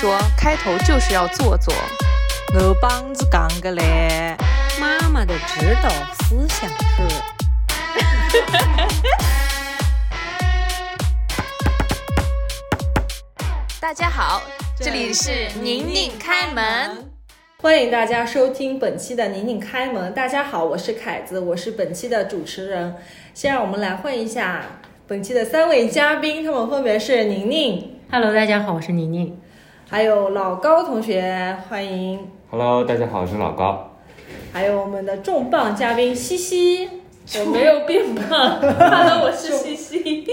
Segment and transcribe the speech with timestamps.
[0.00, 1.74] 说开头就是要做作。
[2.54, 4.36] 我帮子讲个嘞，
[4.80, 7.02] 妈妈的指导思想是。
[13.80, 14.40] 大家好，
[14.78, 17.10] 这里是宁宁开门。
[17.60, 20.14] 欢迎大家收听本期的宁宁开门。
[20.14, 22.94] 大家好，我是凯子，我是本期的主持人。
[23.34, 24.64] 先让我们来问一下
[25.08, 29.36] 本期的三位嘉宾，他们分别是宁宁、Hello，大家好，我是宁宁。
[29.90, 33.96] 还有老高同学，欢迎，Hello，大家好，我是老高。
[34.52, 36.90] 还有我们的重磅嘉宾西西。
[37.40, 40.26] 我没有变胖，Hello，我是西西。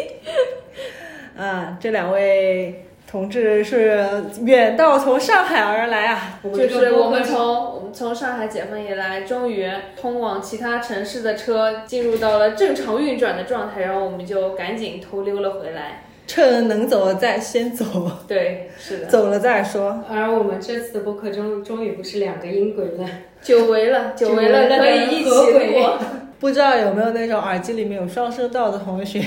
[1.40, 6.38] 啊，这两位同志是远道从上海而来啊。
[6.44, 16.02] 就是我们从我们从上海解放以来，终于通往其他城市的车进入到了正常运转的状态，然后我们就赶紧偷溜了回来。
[16.28, 17.86] 趁能走再先走，
[18.28, 20.04] 对，是的，走了再说。
[20.10, 23.08] 而我们这次的播客终终于不是两个音轨了，
[23.42, 25.90] 久违了， 久违了，可以一起录。
[26.38, 29.24] 不知道有没有那种耳机里面有双声道的同学，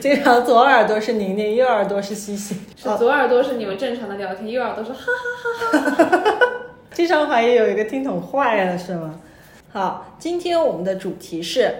[0.00, 6.38] 经常左耳朵是宁宁，右耳朵是西西，是左耳朵是你们正常的聊天，右耳朵是哈哈哈哈哈哈。
[6.92, 9.18] 经常怀疑有一个听筒坏了是吗？
[9.72, 11.72] 好，今天我们的主题是：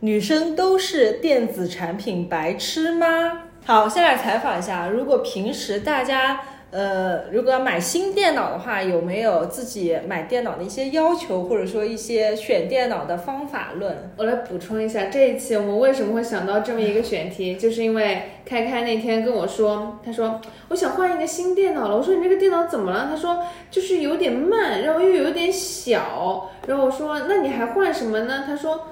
[0.00, 3.44] 女生都是电子产品白痴吗？
[3.64, 6.40] 好，先来采访一下，如果平时大家
[6.72, 14.10] 呃，如果要买新电脑的话，有没有自己买电脑的一些要求，或者说一些选电脑的方法论？
[14.16, 21.96] 我来补充一下，这一期我们为什么会想到这么一个选题，就是因为开开那天跟我说，他说我想换一个新电脑了。
[21.96, 23.06] 我说你这个电脑怎么了？
[23.08, 26.50] 他说就是有点慢，然后又有点小。
[26.66, 28.42] 然后我说那你还换什么呢？
[28.44, 28.88] 他说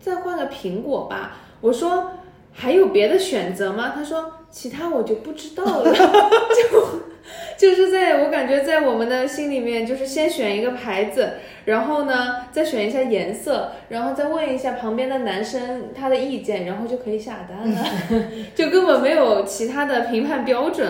[0.00, 1.36] 再换个苹果吧。
[1.60, 2.12] 我说
[2.60, 3.92] 还有别的选择吗？
[3.94, 5.94] 他说其他我就不知道了。
[7.56, 11.34] 就就是在我感觉在我们的心里面，就是先选一个牌子，
[11.66, 17.84] 然后呢再选一下颜色，然后再问一下旁边的男生他的意见，然后就可以下单了，
[18.56, 20.88] 就根本没有其他的评判标准。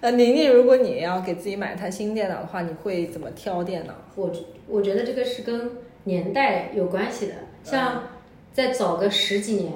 [0.00, 3.94] 呃，宁宁，如果你要给自己买台新电脑的话，你会怎么挑电脑？
[4.14, 4.30] 我
[4.68, 5.72] 我觉得这个是跟
[6.04, 7.32] 年代有关系的。
[7.64, 8.04] 像
[8.52, 9.72] 再早个十几年，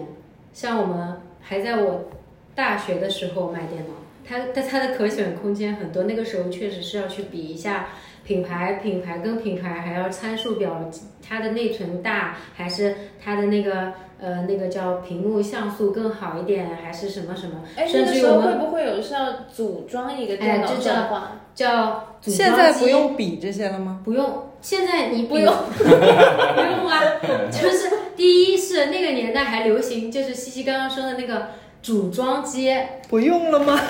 [0.53, 2.09] 像我们还在我
[2.55, 3.95] 大学的时候买电脑，
[4.27, 6.05] 它它它的可选空间很多。
[6.05, 7.89] 那个时候确实是要去比一下
[8.25, 10.89] 品牌，品牌跟品牌还要参数表，
[11.27, 17.63] 它的内存大还是它的那个呃那个叫屏幕像素更好一点，还是什么什么？
[17.77, 21.33] 哎，那甚个时候会不会有是要组装一个电脑哎就的话？
[21.55, 24.01] 叫组装现在不用比这些了吗？
[24.05, 27.03] 不用，现在你不用 不用啊。
[27.51, 31.49] 就是第一是那个年代还流行，就是西西刚刚说的那个
[31.83, 32.77] 组装机。
[33.09, 33.81] 不用了吗？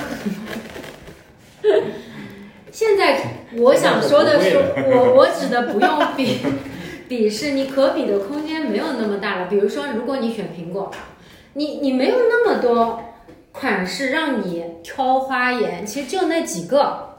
[2.73, 3.21] 现在
[3.57, 4.57] 我想说的是，
[4.87, 6.39] 我我指的不用比，
[7.09, 9.47] 比是你可比的空间没有那么大了。
[9.49, 10.91] 比如说，如果你选苹果，
[11.55, 13.03] 你你没有那么多
[13.53, 17.19] 款式让你挑花眼，其实就那几个，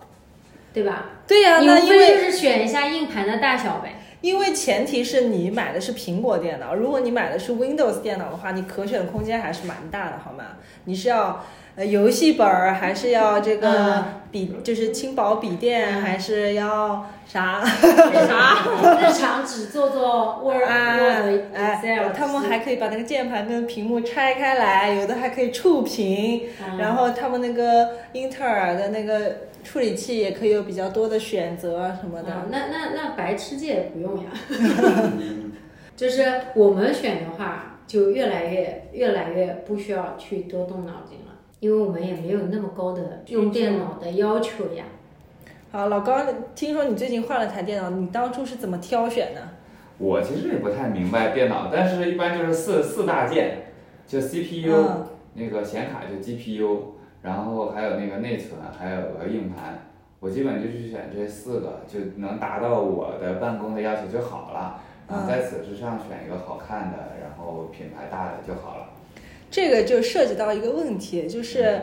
[0.74, 1.12] 对吧？
[1.28, 4.00] 对呀、你那因为无非就是选一下硬盘的大小呗。
[4.24, 10.46] 因为前提是你买的是苹果电脑，如果你买的是 Windows 电脑的话，你可选的空间还是蛮大的，好吗？
[10.86, 11.44] 你是要
[11.76, 17.62] 呃游戏本儿，还是要这个嗯笔，就是轻薄笔电，还是要啥？
[17.68, 18.64] 啥？
[19.02, 32.32] 日常只做做 Word、啊 Word、哎 Excel，，他们还可以把那个键盘跟屏幕拆开来，有的还可以触屏，嗯然后他们那个英特尔的那个处理器也可以有比较多的选择啊什么的。
[32.32, 34.30] 啊，那那那白痴界不用呀。
[35.96, 36.24] 就是
[36.56, 44.84] 我们选的话，就越来越越来越不需要去多动脑筋了，因为我们也没有那么高的用电脑的要求呀。
[45.72, 46.24] 好，老高，
[46.56, 49.42] 听说你最近换了台电脑，你当初是怎么挑选的？
[50.00, 53.68] 我其实也不太明白电脑，但是一般就是四四大件，
[54.08, 56.78] 就 CPU，、嗯那个显卡就 GPU，
[57.24, 59.80] 然后还有那个内存，还有个硬盘。
[60.20, 64.80] 我基本就去选这四个，就能达到我的办公的要求就好了。
[65.10, 68.86] 然后在此之上选一个好看的，然后品牌大的就好了。
[69.52, 71.82] 这个就涉及到一个问题，就是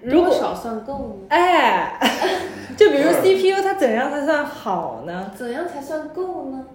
[0.00, 1.26] 如果多少算够呢？
[1.28, 1.98] 哎，
[2.76, 5.30] 就比如 CPU 它怎样才算好呢？
[5.36, 6.66] 怎样才算够呢？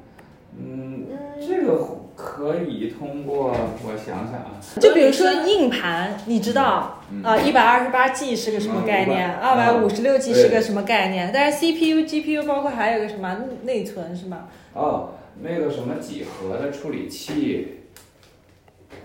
[0.59, 1.07] 嗯，
[1.39, 1.79] 这个
[2.17, 9.31] 可以通过我想想啊，就比如说硬盘，你知道嗯啊，一百二十八 G 是个什么概念？
[9.35, 11.29] 二百五十六 G 是个什么概念？
[11.31, 14.47] 但是 CPU、GPU 包括还有个什么内存是吗？
[14.73, 15.11] 哦，
[15.41, 17.81] 那个什么几何的处理器，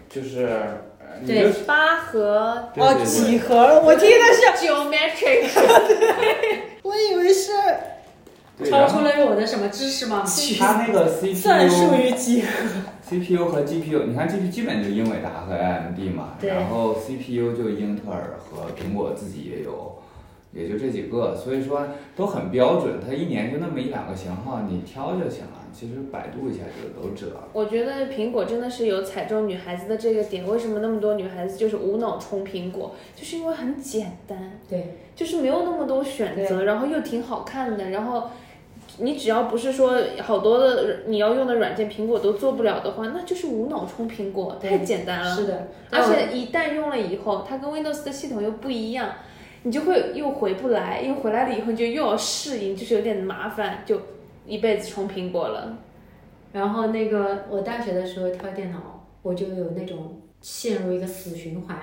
[0.09, 0.49] 就是
[1.27, 5.51] 对八核哦，几何，我听的是 geometric，
[6.83, 7.53] 我以为是，
[8.71, 10.57] 超出了我的什么知识盲区。
[10.59, 11.07] 它那个
[11.37, 12.49] 算术 CPU 与几何。
[13.13, 19.99] CPU 和 GPU，你看 GPU 基本就英伟达和 AMD 嘛，然后 CPU 就英特尔和苹果自己也有，
[20.55, 21.87] 也就这几个，所以说
[22.17, 25.59] 都很标准，它一年就那么一两个型号，你挑就行了。
[25.75, 27.49] 其实百度一下就都知道了。
[27.55, 30.47] 我觉得苹果真的是有踩中女孩子的这个点。
[30.47, 32.95] 为什么那么多女孩子就是无脑冲苹果？
[33.17, 38.31] 就是因为很简单，对，就是没有那么多选择，然后又挺好看的，然后。
[39.03, 45.37] 你只要不是说好多的你要用的软件苹果都做不了的话，那就是无脑充苹果，太简单了。
[45.37, 49.11] 是的，而且一旦用了以后，它跟 Windows 的系统又不一样，
[49.65, 54.01] 你就会又回不来，因为回来了以后你就又要适应，就是有点麻烦，就
[54.47, 55.77] 一辈子充苹果了。
[56.53, 61.79] 然后那个我大学的时候挑电脑，我就有那种陷入一个死循环。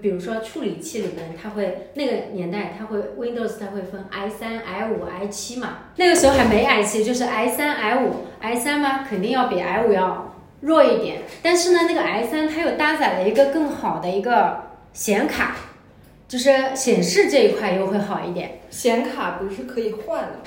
[0.00, 11.22] 比如说处理器里面，它会那个年代它会 Windows 它会分 i 三、i 五、i 七嘛，那个时候还没 i 七，就是 i 三、i 五、i 三嘛，肯定要比 i 五要弱一点。
[11.42, 14.62] 但是呢，那个 i 三它又搭载了一个更好的一个
[14.92, 15.56] 显卡，
[16.28, 18.60] 就是显示这一块又会好一点。
[18.70, 20.44] 显卡不是可以换的吗？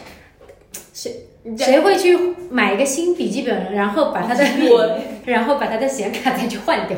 [1.57, 2.17] 谁会去
[2.49, 4.43] 买一个新笔记本，然后把它的
[5.25, 6.97] 然后把它的显卡再去换掉？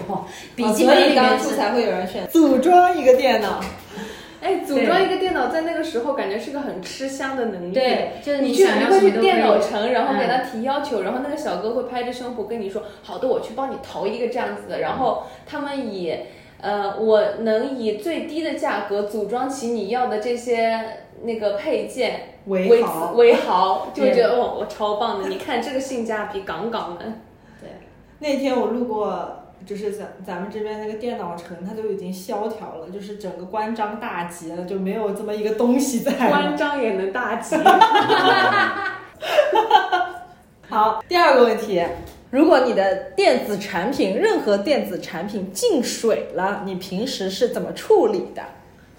[0.56, 3.62] 笔记本哦所以里面是当初才会有人选组装一个电脑。
[4.40, 7.74] 哎，组装一个电脑在那个时候感觉是个很吃香的能力。
[7.74, 16.16] 对，就是你去你会去电脑城，然后给嗯他提要求，然后那个小哥会拍着胸脯跟你说：“好的，我去帮你投一个这样子的。”然后他们以
[16.60, 25.30] 呃，我能以最低的价格组装起你要的这些那个配件为豪为豪，就觉得哦，我超棒的！
[25.30, 27.06] 你看这个性价比杠杠的。
[27.62, 27.70] 对
[28.20, 36.12] 那天我路过，就是咱咱们这边那个电脑城，它都已经萧条了，就是整个关张大吉了，就没有这么一个东西在。
[36.30, 37.56] 关张也能大吉。
[40.70, 41.84] 好，第二个问题，
[42.30, 48.42] 如果你的电子产品任何电子产品进水了，你平时是怎么处理的？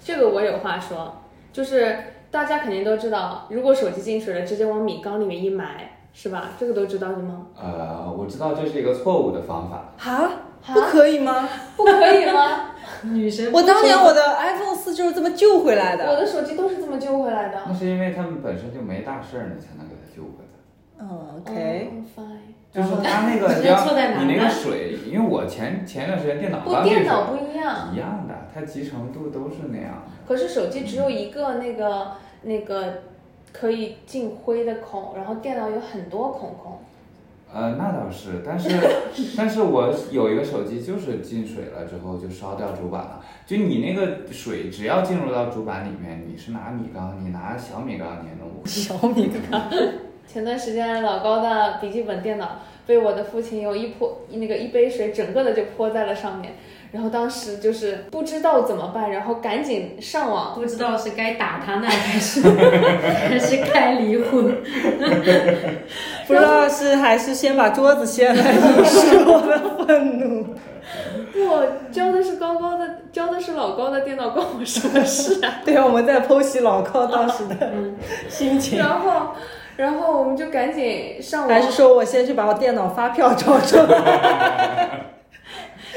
[0.03, 1.21] 这个我有话说，
[1.53, 1.97] 就是
[2.31, 6.51] 大家肯定都知道，如果手机进水了，直接往米缸里面一埋，是吧？
[6.59, 7.45] 这个都知道的吗？
[7.55, 9.93] 呃，我知道这是一个错误的方法。
[10.09, 10.31] 啊，
[10.73, 11.47] 不可以吗？
[11.77, 12.71] 不可以吗？
[13.03, 16.25] 女生我当年我的 iPhone 四就是这么救回来的我的。
[16.25, 17.61] 手机都是这么救回来的。
[17.67, 20.49] 那是因为他们本身就没大事儿，你才能给他救回来。
[20.99, 21.91] 嗯，OK。
[22.71, 27.89] 就是它那个， 你你要你那个水，因为我前前段时间电脑不，电脑不一样。
[27.93, 30.11] 一样的，它集成度都是那样的。
[30.27, 32.11] 可是手机只有一个那个
[32.43, 33.01] 那个
[33.51, 36.79] 可以进灰的孔，然后电脑有很多孔孔。
[37.51, 38.69] 呃，那倒是，但是
[39.35, 43.19] 但是我有一个手机就是进水了之后就烧掉主板了。
[43.47, 48.61] 就你那个水只要进入到主板里面，你是拿米缸，你拿小米缸你也弄不。
[48.69, 49.59] 小米缸。
[50.31, 56.53] 前段时间老高的笔记本电脑被我的父亲用一泼那个一杯水整个的就泼在了上面，
[56.91, 62.41] 然后当时就是不知道怎么办，然后赶紧上网不知道是该打他呢，还是
[63.27, 64.55] 还是该离婚？
[66.27, 70.45] 不知道是还是先把桌子掀了，引示我的愤怒。
[71.33, 75.61] 不，教的是高高的，教的是老高的电脑，关我什么事啊？
[75.65, 77.71] 对，我们在剖析老高当时的
[78.27, 78.77] 心情。
[78.79, 79.33] 然后，
[79.79, 83.87] 然后我们就赶紧上网，还是说我先去把我电脑发票找出来，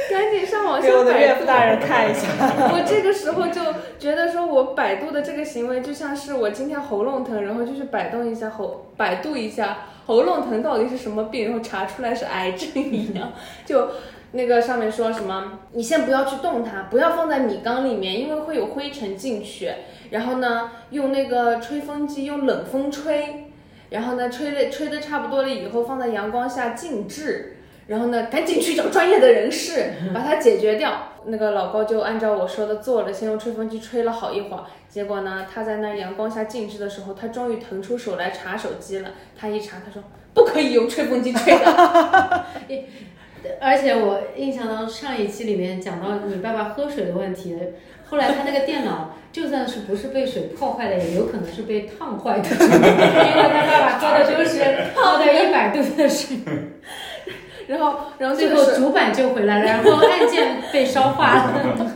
[0.08, 2.28] 赶紧上网给我的岳父大人看一下。
[2.70, 3.60] 我这个时候就
[3.98, 13.32] 觉得说，我百度的这个行为就像是我今天喉咙疼，然后就去百动一下喉，百度一下喉咙疼到底是什么病，然后查出来是癌症一样。
[13.66, 13.88] 就
[14.30, 19.72] 那个上面说什么，你先不要去动它，不要放在米缸里面，因为会有灰尘进去。
[20.10, 23.48] 然后呢，用那个吹风机用冷风吹，
[23.92, 27.56] 然后呢吹了吹的差不多了以后，放在阳光下静置。
[27.88, 31.08] 然后呢， 赶紧去找专业的人士 把它解决掉。
[31.26, 34.64] 那个老高就按照我说的做了，先用吹风机吹了好一会儿。
[34.88, 39.10] 结果呢，他在那阳光下静置的时候，他终于腾出手来查手机了。
[39.36, 42.44] 他一查，他说不可以用吹风机吹 的。
[43.60, 47.58] 而且我印象当中上一期里面讲到你爸爸喝水的问题，
[48.12, 54.62] 后来他那个电脑就算是不是被水泡坏的，也有可能是被烫坏的，因为他爸爸喝的就是
[54.94, 56.36] 泡的一百度的水，
[57.66, 61.90] 然后，然后最后主板救回来了，然后按键被烧化了。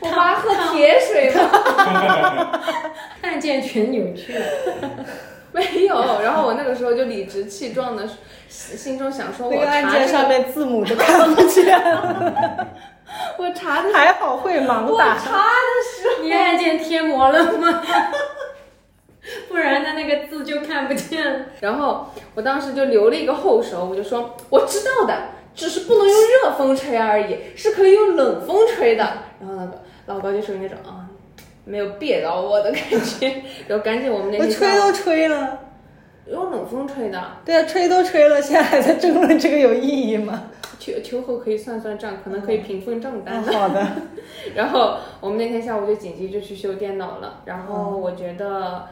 [0.00, 2.58] 我妈喝铁水吗？
[3.20, 4.46] 按键全扭曲了。
[5.52, 6.22] 没有。
[6.22, 8.08] 然后我那个时候就理直气壮的
[8.48, 12.66] 心中想说，我那个按键上面字母都看不见了，
[13.38, 15.16] 我查的还好会盲我打。
[15.18, 17.82] 查的时候 你按键贴膜了吗？
[19.48, 19.92] 不然他？
[19.94, 21.46] 那个字就看不见了。
[21.60, 25.14] 然后我当时就留了一个后手，我就说我知道的，
[25.54, 29.02] 只是不能用热风吹而已，是可以用冷风吹的。
[29.40, 31.08] 然后那个老高就属于那种啊，
[31.64, 32.82] 没有别到我的感
[33.18, 35.58] 觉，然后赶紧我们那天我吹都吹了，
[36.30, 40.44] 用冷风吹的，对啊，吹都吹了，现在还在争论这个有意义吗？
[40.78, 43.42] 秋秋后可以算算账，可能可以平分账单。
[43.42, 43.86] 好的，
[44.54, 48.88] 然后我们那天下午就紧急就去修电脑了，然后我觉得。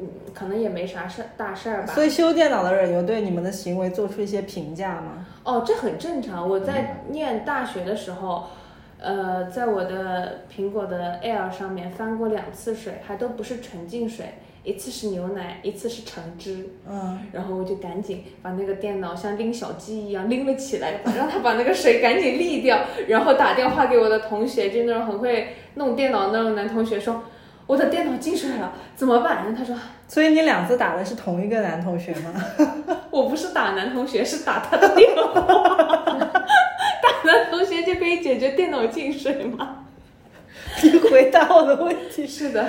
[0.00, 1.92] 嗯，可能也没啥事儿大事儿吧。
[1.92, 5.26] 所以修电脑的人有对你们的行为做出一些评价吗？
[5.44, 6.48] 哦，这很正常。
[6.48, 8.44] 我在念大学的时候，
[8.98, 14.32] 呃，在我的苹果的 Air 上面翻过两次水，还都不是纯净水，
[14.64, 16.68] 一次是牛奶，一次是橙汁。
[16.88, 22.78] 嗯，然后我就赶紧把那个电脑像拎小鸡一样拎了起来，让他把那个水赶紧沥掉，
[23.08, 27.22] 然后打电话给我的同学，就那种很会弄电脑那种男同学说。
[27.64, 29.36] 我的电脑进水了，怎么办？
[29.36, 29.74] 然后他说
[30.08, 32.34] 所以你两次打的是同一个男同学吗？
[33.10, 35.40] 我不是打男同学，是打他的电话。
[35.40, 39.81] 打男同学就可以解决电脑进水吗？
[40.82, 42.26] 你回答我的问题。
[42.26, 42.66] 是的，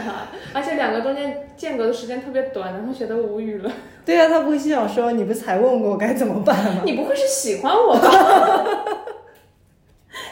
[0.54, 3.72] 而且两个中间间隔的时间特别短，男同学都无语了。
[4.06, 6.82] 对啊，他不会心想说你不是才问过我该怎么办吗？
[6.86, 8.10] 你不会是喜欢我吧？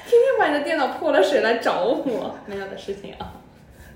[0.05, 3.33] 天天把你的电脑泼了水来找我，没有的事情啊。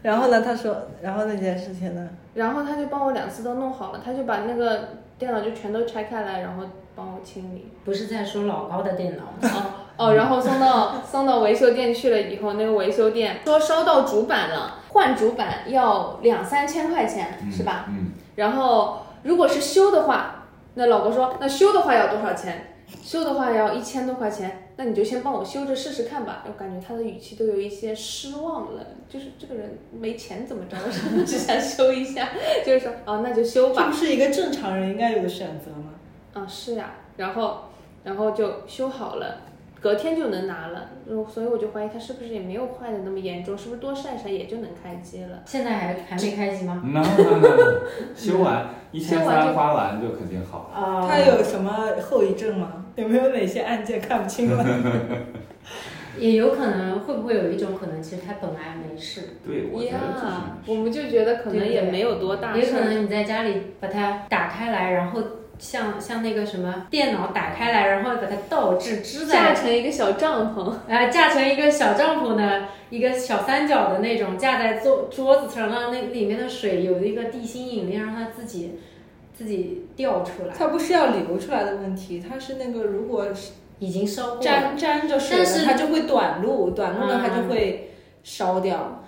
[0.01, 0.39] 然后呢？
[0.41, 2.09] 他说，然后那件事情呢？
[2.35, 6.63] 然后他就帮我两次都弄好了，他就把那个电脑就全都拆开来，然后
[6.95, 7.71] 帮我清理。
[7.83, 9.23] 不是在说老高的电脑
[9.97, 17.85] 哦，然后送到送到维修店去了以后，那个维修店说烧到主板了，换主板要两三千块钱，是吧？
[17.89, 18.11] 嗯。
[18.35, 22.71] 然后如果是修的话，那老高说，那修的话要多少钱？
[23.01, 26.43] 修的话要一千多块钱，那你就先帮我修着试试看吧。
[26.45, 30.77] 我感觉他的语气都有一些失望了，就是这个人没钱怎么着，
[31.25, 32.29] 只想修一下，
[32.63, 33.85] 就是说，哦，那就修吧。
[33.85, 35.93] 这 不是一个正常人应该有的选择吗？
[36.33, 37.61] 啊，是呀，然后，
[38.03, 39.41] 然后就修好了，
[39.85, 40.89] 隔天就能拿了。
[41.31, 45.43] 所以我就怀疑它是不是也没有坏的那么严重，是不是多晒晒也就能开机了？
[45.45, 46.81] 现在还还没开机吗？
[46.91, 50.75] 那 那那，修完一千三花完就肯定好了。
[50.75, 52.85] 啊，它有什么后遗症吗？
[52.95, 54.65] 有没有哪些按键看不清了？
[56.17, 59.97] 也有可能，会不会有一种可能，其实他本来没事，对，我觉得
[60.65, 62.65] 我们就觉得可能也没有多大也。
[62.65, 65.21] 可能你在家里把它打开来，然后
[65.57, 78.79] 像像那个什么电脑打开来，然后把它倒置支架在，成一个小帐篷，啊， 架成一个小帐篷的一个小三角的那种，架在桌桌子上，让那里面的水有一个地心引力，让它自己
[79.33, 80.53] 自己掉出来。
[80.57, 83.27] 它不是要流出来的问题，它是那个如果
[83.79, 87.91] 已经烧过了，沾沾着水了，但是它就会短路，短路了嗯它就会
[88.23, 89.01] 烧掉。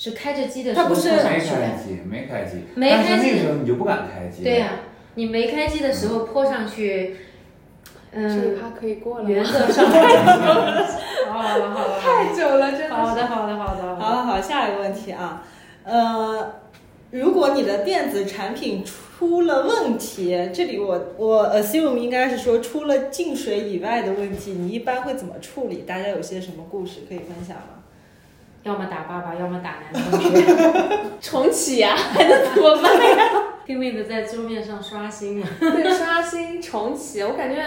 [0.00, 1.16] 是开着机的时候它不是没。
[1.16, 4.44] 开机，没开机，没但是那开机个时候你就不敢开机。
[4.44, 4.68] 对呀、
[5.18, 7.16] 你没开机的时候泼上去，
[8.12, 9.28] 这一嗯，趴可以过了。
[9.28, 10.86] 原则上太久了，
[11.28, 12.94] 好了好了，太久了，真的。
[12.94, 15.42] 好的好的好的，好好好，下一个问题啊，
[15.82, 16.54] 呃，
[17.10, 25.78] 如果你的电子产品出了问题，这里我我 assume 应该是说出了进水以外的问题，你一般会怎么处理？
[25.78, 27.82] 大家有些什么故事可以分享吗？
[28.62, 30.44] 要么打爸爸，要么打男同学，
[31.20, 33.42] 重启呀、还能怎么办呀？
[33.68, 35.48] 拼命的在桌面上刷新啊。
[35.60, 37.62] 对，刷新重启，我感觉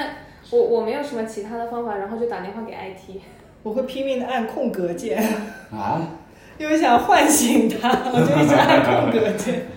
[0.49, 3.21] 我我没有什么其他的方法，然后就打电话给 IT。
[3.61, 5.23] 我会拼命的按空格键，
[5.71, 6.01] 啊，
[6.57, 9.67] 因为想唤醒他，我就一直按空格键。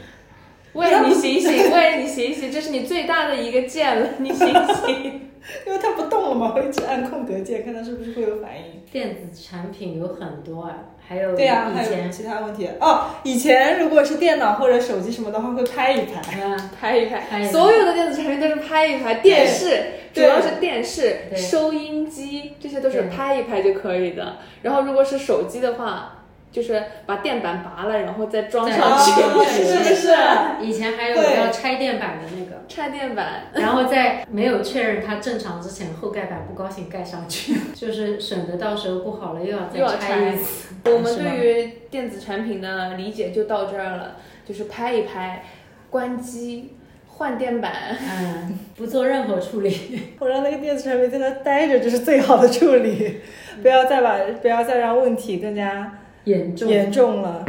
[0.74, 5.20] 为了你醒醒，为了你醒醒，这是你最大的一个键了， 你醒醒。
[5.66, 8.80] 因为它不动了嘛，我一直按空格键，看它是不是会有反应。
[8.90, 10.74] 电子产品有很多啊，
[11.06, 13.10] 还有对啊、还有以前，其他问题哦。
[13.24, 16.22] 以前如果是电脑或者手机什么的话，会拍一拍。
[16.42, 19.82] 嗯，拍一拍拍，一拍所有的电子产品都是拍一拍，电视
[20.14, 24.38] 主要是电视、收音机这些都是拍一拍就可以的。
[24.62, 26.23] 然后如果是手机的话，
[26.54, 30.14] 就是把电板拔了，然后再装上去，哦 是是不是？
[30.62, 40.72] 以前还有对要拆电板的那个，拆电板，然后在没有确认它正常之前，后盖板不高兴盖上去， 就是省得到时候不好了又要再拆一次。
[40.86, 44.14] 我们对于电子产品的理解就到这儿了，
[44.46, 45.42] 就是拍一拍，
[45.90, 46.76] 关机，
[47.08, 47.72] 换电板。
[48.00, 50.12] 嗯，不做任何处理。
[50.20, 53.20] 我让那个电子产品在那待着，就是最好的处理，
[53.60, 57.44] 不要再把不要再让问题更加严重严重了。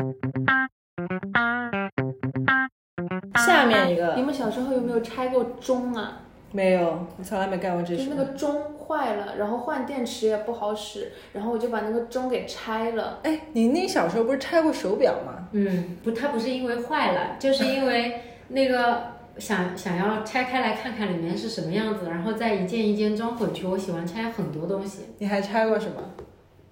[3.45, 6.21] 下面一个你们小时候有没有拆过钟啊？
[6.51, 8.15] 没有，我从来没干过这事就是那。
[8.15, 13.19] 个钟坏了，然后换电池也不好使，然后我就把那个钟给拆了。
[13.23, 15.49] 哎，你那小时候不是拆过手表吗？
[15.51, 19.03] 嗯，不，它不是因为坏了，就是因为 那个
[19.37, 23.67] 想想要拆开来看看里面是什么样子，然后再一件一件装回去。
[23.67, 25.07] 我喜欢拆很多东西。
[25.17, 26.01] 你还拆过什么？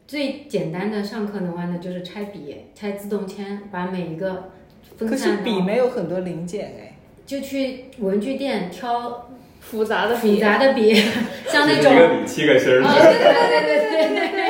[0.08, 4.52] 最简单的上课能玩的就是拆笔、拆自动铅，把每一个
[4.98, 6.90] 分可是散到笔没有很多零件哎。
[7.26, 9.30] 就去文具店挑
[9.62, 10.94] 复杂的复杂的笔，
[11.48, 12.84] 像那种一个笔七个芯儿。
[12.84, 14.43] 啊，对对对对对对，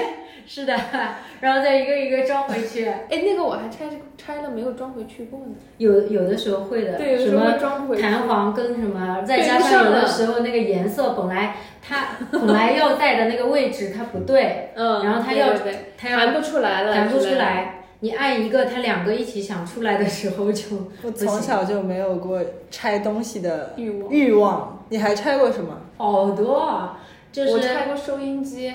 [0.54, 0.76] 是的，
[1.42, 2.86] 然后再一个一个装回去。
[2.86, 5.56] 哎，那个我还拆拆了没有装回去过呢。
[5.80, 8.02] 有有的时候会的，对，有的什时候会么装回去。
[8.04, 15.48] 弹簧跟什么，再加上上有的时候那个颜色本来它本来要在的那个位置它不对， 嗯，然后它要
[15.98, 17.20] 它要弹不出来了，弹不。
[17.20, 17.80] 出来。
[18.02, 24.86] 你按一个，它两个一起想出来的时候就 我不行从小就没有过拆东西的欲望欲望。
[24.90, 25.80] 你还拆过什么？
[25.98, 27.00] 好多啊，
[27.32, 28.74] 就是我拆过收音机，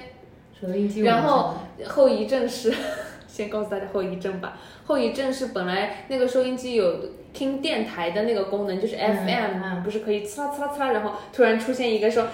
[1.04, 1.54] 然后
[1.86, 2.72] 后遗症是，
[3.28, 4.58] 先告诉大家后遗症吧。
[4.86, 6.94] 后遗症是本来那个收音机有
[7.32, 12.26] 听电台的那个功能，就是嗯 FM，、嗯不是可以呲啦呲啦呲啦，然后突然出现一个说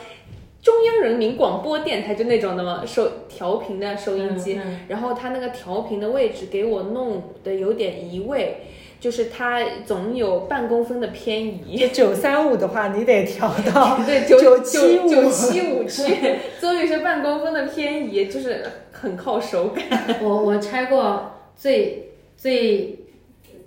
[0.62, 8.58] 中央人民广播电台就那种的嘛，收调频的收音机，嗯嗯然后它那个调频的位置给我弄的有点移位。
[9.04, 15.06] 就是它总有半公分的偏移，就九三五的话，你得调到 对，九九七五。
[15.06, 16.16] 九七五去，
[16.58, 19.84] 所以是半公分的偏移，就是很靠手感。
[20.24, 22.98] 我我拆过最最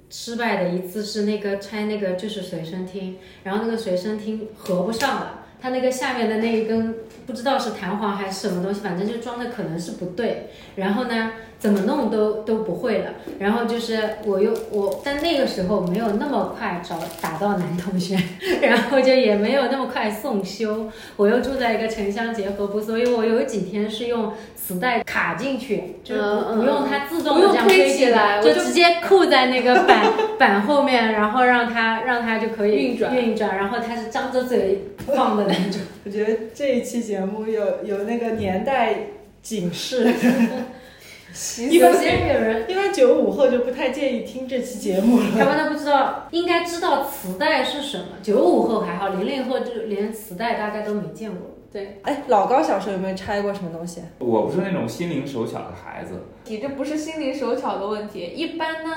[0.09, 6.95] 失败的一次是那个拆那个就是随身听，然后那个随身听合不上了，它那个下面的那一根
[7.25, 18.17] 不知道是弹簧还是什么东西，反正就装的可能是不对，然后呢怎么弄都都不会了，然后就是我又我但那个时候没有那么快找打到男同学，
[18.61, 30.05] 然后就也没有那么快送修，我又住在一个城乡结合部，所以我有几天是用磁带卡进去，就不用它自动的这样推起来就直接扣在那个板
[30.37, 33.15] 板后面，然后让它让它就可以运转。
[33.15, 35.81] 运转，然后它是张着嘴放的那种。
[36.05, 38.95] 我觉得这一期节目有有那个年代
[39.41, 40.13] 警示，
[41.69, 45.25] 一般有人一般九五后就不太建议听这期节目了。
[45.37, 48.05] 他们都不知道，应该知道磁带是什么。
[48.23, 51.55] 九五后还好，零零后就连磁带大概都没见过。
[51.69, 54.01] 对，哎，老高小时候有没有拆过什么东西？
[54.19, 56.13] 我不是那种心灵手巧的孩子，
[56.45, 58.89] 你这不是心灵手巧的问题，一般呢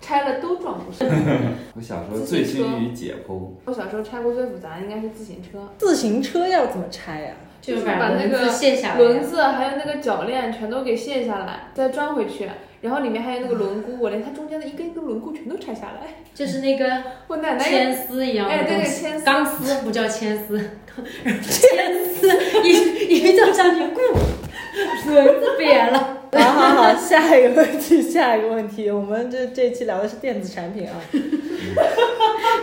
[0.00, 1.08] 拆了都装不上。
[1.74, 3.50] 我小时候醉心于解剖。
[3.64, 12.48] 我小时候拆过最复杂的应该是自行车，自行车要怎么拆呀、就是把那个卸下来，轮子还有那个铰链全都给卸下来，再装回去。
[12.82, 16.08] 然后里面还有那个轮毂， 我连它中间的一根一根轮毂全都拆下来。
[16.34, 20.58] 就是那个 我奶奶也铅丝一样的哎对东西，对铅丝钢丝不叫铅丝，
[21.24, 22.28] 铅丝
[22.62, 23.98] 一一叫上去，咕，
[25.06, 26.18] 轮子瘪了。
[26.32, 30.94] 好好好，下一个问题，下一个问题，我们这这期聊的是电子产品啊。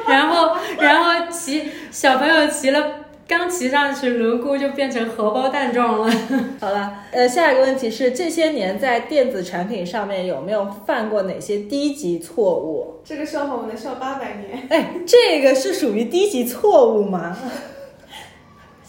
[0.07, 6.13] 然后然后骑小朋友骑了，刚骑上去轮毂就变成荷包蛋状了。
[6.59, 13.01] 好了，呃，下一个问题是这些年在电子产品上面有没有犯过哪些低级错误？
[13.03, 14.67] 这个笑话我能笑八百年。
[14.69, 17.35] 哎，这个是属于低级错误吗？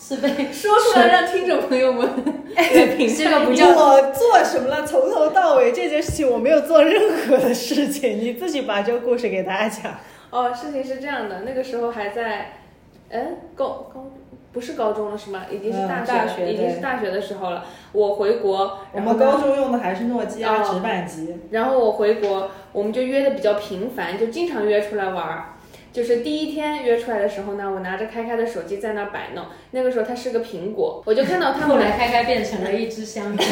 [0.07, 2.07] 是被 说出来让听众朋友们
[2.55, 2.63] 来
[2.95, 3.39] 评这价。
[3.39, 4.87] 个不叫我做什么了？
[4.87, 9.95] 从头到尾这件事情我没有做任何的事情，你自己把这个故事给大家讲。
[10.29, 12.57] 哦，事情是这样的，那个时候还在，
[13.09, 14.11] 嗯，高高
[14.53, 15.47] 不是高中了是吗？
[15.51, 17.65] 已经是嗯大学，大学已经是大学的时候了。
[17.93, 25.54] 我回国，我然后高中用的还是诺基亚哦直板机，然后我回国，我们就约的比较频繁，就经常约出来玩儿。
[25.95, 33.45] 就是第一天约出来的时候呢，我拿着开开的手机在那儿摆弄，那个时候它是个苹果，我就看到他后来开开变成了一只香蕉。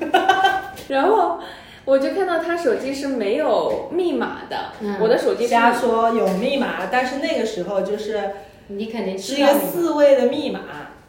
[0.88, 1.38] 然后
[1.84, 8.30] 我就看到他手机是没有密码的，嗯我的手机是瞎说有密码，但是那个时候就是
[8.68, 10.60] 你肯定是一个知道你四位的密码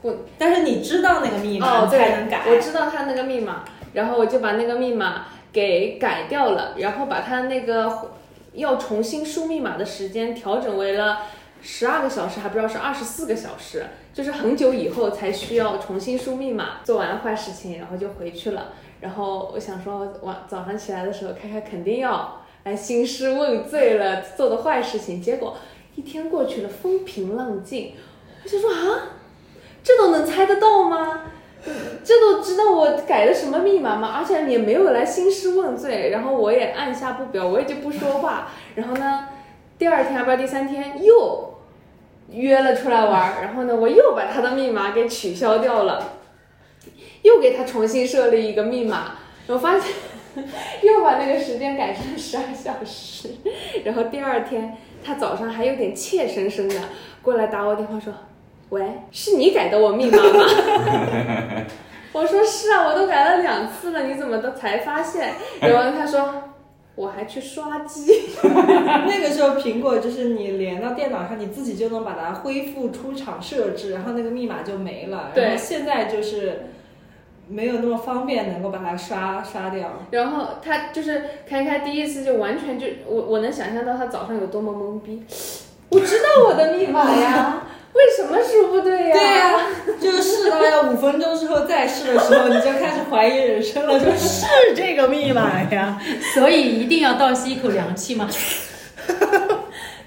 [0.02, 2.42] 我，但是你知道那个密码，才能改。
[2.50, 8.12] 我知道他那个密码，然后我就把那个密码给改掉了，然后把他那个
[8.54, 11.20] 要重新输密码的时间调整为了
[11.62, 16.80] 十二个小时，还不知道是二十四个小时，就是很久以后才需要重新输密码。
[16.84, 18.74] 做完坏事情，然后就回去了。
[19.00, 25.22] 然后我想说，晚早上起来的时候，开开肯定要来兴师问罪了，做的坏事情。
[25.22, 25.58] 结果
[25.96, 27.94] 一天过去了，风平浪静，
[28.44, 29.18] 我就说啊，
[29.84, 31.22] 这都能猜得到吗？
[32.04, 34.16] 这都知道我改的什么密码吗？
[34.18, 38.50] 而且也没有来兴师问罪，然后我也按下不表，我也就不说话。
[38.76, 39.28] 然后呢，
[39.78, 41.60] 第二天还不知道第三天又
[42.30, 46.14] 约了出来玩儿， 然后呢，我又把他的密码给取消掉了，
[47.22, 49.92] 又给他重新设立一个密码，我发现
[50.82, 53.30] 又把那个时间改成了十二小时，
[53.84, 56.76] 然后第二天他早上还有点怯生生的
[57.22, 58.14] 过来打我电话说
[58.72, 58.82] ：“喂，
[59.12, 60.44] 是你改的我密码吗？”
[62.12, 65.34] 我说是啊，我都改了两次了，你怎么都才发现？
[65.62, 66.34] 然后他说。
[66.94, 68.12] 我还去刷机，
[68.44, 75.32] 那个时候苹果就是你连到电脑上，你自己就能把它恢复出厂设置，然后那个密码就没了。
[75.34, 76.66] 对然后现在就是
[77.48, 80.00] 没有那么方便能够把它刷刷掉。
[80.12, 85.24] 然后他就是开开第一次就完全就我我能想象到他早上有多么懵逼，
[85.90, 89.12] 我知道我的密码呀， 为什么输不对呀？
[89.14, 89.60] 对呀、
[90.00, 96.00] 就是试到要五分钟之后再试的时候，你就开始怀疑人生了，就是这个密码呀。
[96.34, 98.30] 所以一定要倒吸一口凉气嘛。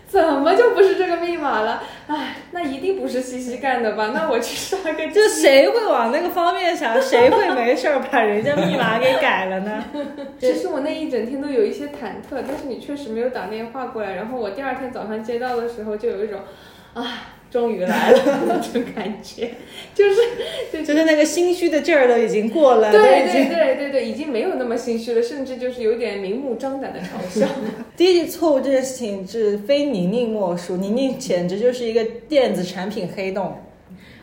[0.09, 1.83] 怎么就不是这个密码了？
[2.07, 4.13] 哎，那一定不是西西干的吧？
[4.15, 7.03] 那我去刷个就谁会往那个方面想？
[7.03, 9.85] 谁会没事儿把人家密码给改了呢？
[10.39, 16.39] 其实我那一整天都有一些忐忑，但是你确实没有打电话过来，然后我第二天早上接到的时候就有一种，
[16.95, 17.03] 啊，
[17.55, 19.53] 终于来了 那种感觉，
[19.95, 20.17] 就是
[20.73, 27.47] 对就是那个心虚的劲儿都已经过了，对对对对对，已经没有那么心虚了，甚至就是有点明目张胆的嘲笑。
[27.97, 33.57] 第一错误这件事情是非宁宁莫属，宁宁简直就是一个电子产品黑洞。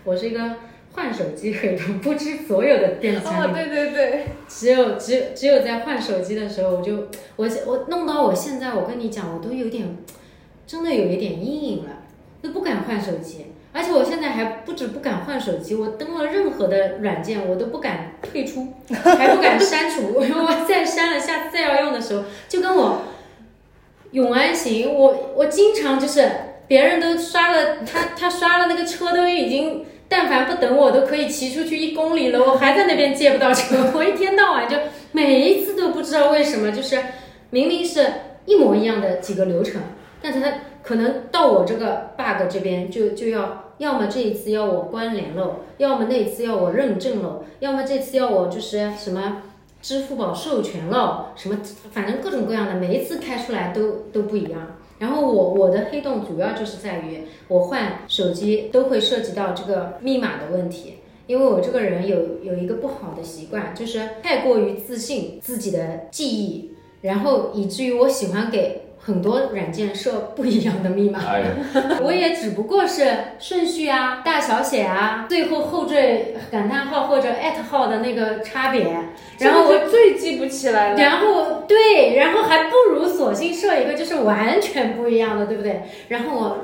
[0.04, 0.58] 我是一个
[0.92, 3.54] 换手机黑洞，不知所有的电子产哦，品。
[3.56, 9.96] 对对对，只有只有只有在换手机的时候，我就我我弄到我现在，我跟你讲，我都有点
[10.68, 12.04] 真的有一点阴影了，
[12.42, 13.48] 都不敢换手机。
[13.74, 18.68] 而且我现在还不止不敢换手机，我登了任何的软件，我都不敢退出，
[19.18, 20.12] 还不敢删除。
[20.20, 23.04] 我再删了，下次再要用的时候，就跟我
[24.12, 26.30] 永安行，我我经常就是
[26.68, 34.76] 别人都刷了，他他刷了那个车都已经，但凡不等我都可以骑出去一公里了，我还在那边借不到车， 我一天到晚就
[35.14, 37.02] 每一次都不知道为什么，就是
[37.52, 38.06] 明明是
[38.46, 39.82] 一模一样的几个流程，
[40.22, 40.52] 但是他
[40.84, 49.44] 可能到我这个 bug 这边就就要，要么这一次要我关联了，要么那一次要我认证了，要么这次要我就是什么。
[49.82, 51.58] 支付宝授权了，什么
[51.92, 54.78] 反正各种各样的，每一次开出来都都不一样。
[55.00, 71.20] 然后我我的黑洞主要就是在于我换手机都会涉及到这个密码的问题，因为我这个人有有一个不好的习惯，就是太过于自信自己的记忆，然后以至于我喜欢给很多软件设不一样的密码。
[71.26, 71.44] 哎，
[72.04, 78.96] 我也只不过是顺序啊、大小写啊，最后后缀感叹号或者艾特号的那个差别，
[79.40, 80.98] 然后我最记不起来了。
[80.98, 85.82] 然后对，然后还不如索性设一个就是完全不一样的，对不对？
[86.10, 86.58] 然后我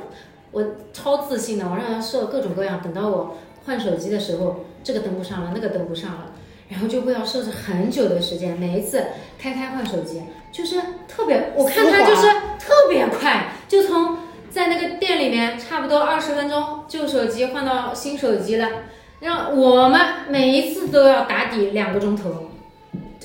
[0.52, 6.32] 我超自信的，我让他设各种各样，等到我换手机的时候，这个登不上了，那个登不上了，
[6.70, 9.04] 然后就会要设置很久的时间，每一次
[9.40, 10.22] 开开换手机，
[10.52, 12.28] 就是特别，我看他就是
[12.60, 14.18] 特别快，就从
[14.50, 18.70] 在那个店里面差不多二十分钟，旧手机换到新手机了，
[19.20, 22.52] 让我们每一次都要打底两个钟头。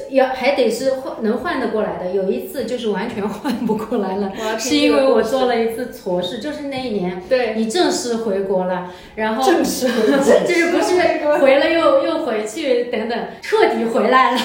[0.09, 14.41] 要还得是换能换得过来的，有一次就是完全 换不过来了是因为我做了一次错事，就是那一年对，你正式回国了，然后正式回国 就是不是回了又又回去等等，彻底回来了。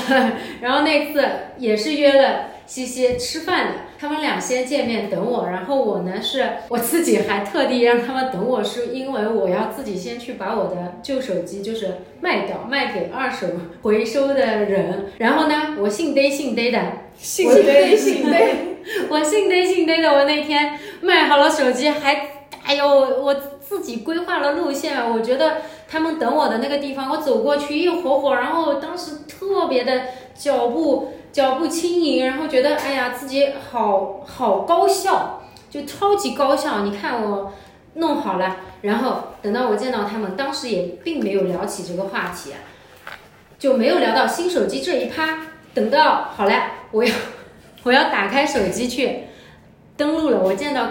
[0.61, 1.25] 然后那次
[1.57, 13.47] 也是约了西西吃饭的，他们俩先见面等我，然后我呢是我自己还特地让他们等我，是因为我要自己先去把我的旧手机就是卖掉，卖给二手
[13.81, 15.13] 回收的人。
[15.17, 16.79] 然后呢，我姓逮姓逮的，
[17.17, 18.77] 信我对信对，
[19.09, 22.31] 我姓逮姓逮的，我那天卖好了手机，还，
[22.65, 30.01] 哎呦，我自己规划了路线，我觉得他们等我的那个地方，我走过去一会会，然后当时特别的
[30.35, 36.83] 脚步脚步轻盈，然后觉得哎呀自己好好高效，就超级高效。
[36.83, 37.53] 你看我
[37.95, 42.53] 弄好了，然后等到我见到他们，当时也并没有聊起这个话题，
[43.59, 45.39] 就没有聊到新手机这一趴。
[45.73, 46.53] 等到好了，
[46.91, 47.13] 我要
[47.83, 49.25] 我要打开手机去
[49.95, 50.87] 登录了，我见到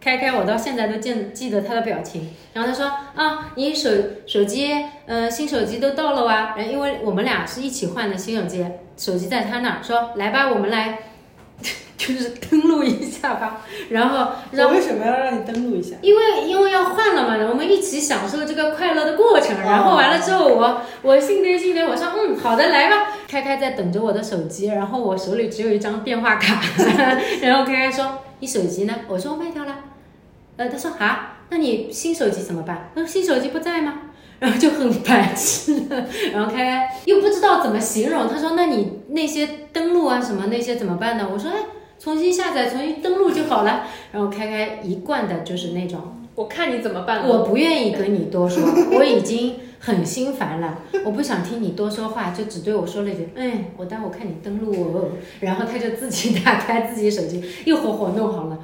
[0.00, 2.34] 开开，我到现在都见记得他的表情。
[2.54, 3.90] 然后他说啊，你手
[4.26, 4.72] 手机
[5.04, 8.64] 呃新手机都到了哇，然因为我们俩是一起换的新手机，
[9.00, 10.98] 手机在他那儿，说来吧，我们来
[11.96, 13.62] 就是登录一下吧。
[13.88, 15.96] 然后让我为什么要让你登录一下？
[16.02, 19.56] 因为因为要换了嘛，我们一起享受这个快乐的过程。
[19.56, 23.06] 哦然后完了之后我，我信对信对，我说嗯好的来吧。
[23.26, 26.60] 开开在等着我的手机，然后我手里只有一张电话卡，
[27.40, 28.94] 然后开开说你手机呢？
[29.08, 29.76] 我说卖掉了。
[30.58, 32.90] 呃，他说啊，那你新手机怎么办？
[32.94, 34.09] 他说新手机不在吗？
[34.40, 35.82] 然后就很白痴，
[36.32, 41.28] 然后开开又不知道怎么形容，他说那你那些登录啊什么那些怎么办呢？
[41.30, 41.56] 我说哎，
[41.98, 43.84] 重新下载，重新登录就好了。
[44.12, 46.00] 然后开开一贯的就是那种，
[46.34, 47.28] 我看你怎么办。
[47.28, 48.62] 我不愿意跟你多说，
[48.96, 55.10] 我已经很心烦了，我不想听你多说话，就只对我说了一句，哎，我待会看你登录哦。
[55.40, 58.58] 然后他就自己打开自己手机，又活活弄好了。